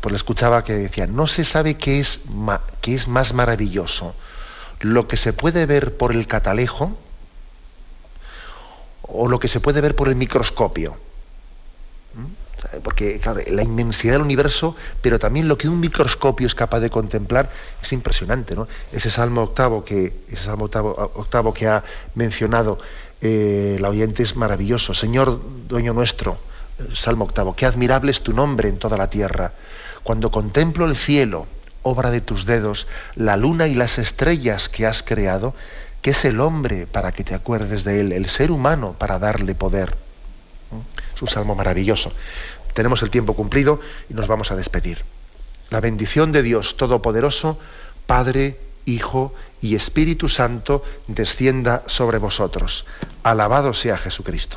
[0.00, 2.20] pues le escuchaba que decía, no se sabe qué es,
[2.80, 4.14] qué es más maravilloso,
[4.80, 6.96] lo que se puede ver por el catalejo
[9.02, 10.94] o lo que se puede ver por el microscopio.
[12.14, 12.80] ¿Mm?
[12.82, 13.20] Porque,
[13.50, 17.92] la inmensidad del universo, pero también lo que un microscopio es capaz de contemplar, es
[17.92, 18.66] impresionante, ¿no?
[18.92, 21.84] Ese Salmo octavo que, ese Salmo octavo, que ha
[22.16, 22.80] mencionado
[23.20, 24.92] eh, la oyente es maravilloso.
[24.92, 26.38] Señor, dueño nuestro,
[26.94, 29.52] Salmo octavo, qué admirable es tu nombre en toda la tierra.
[30.08, 31.46] Cuando contemplo el cielo,
[31.82, 35.54] obra de tus dedos, la luna y las estrellas que has creado,
[36.00, 38.12] ¿qué es el hombre para que te acuerdes de él?
[38.12, 39.94] El ser humano para darle poder.
[41.14, 42.10] Es un salmo maravilloso.
[42.72, 45.04] Tenemos el tiempo cumplido y nos vamos a despedir.
[45.68, 47.58] La bendición de Dios Todopoderoso,
[48.06, 52.86] Padre, Hijo y Espíritu Santo, descienda sobre vosotros.
[53.24, 54.56] Alabado sea Jesucristo.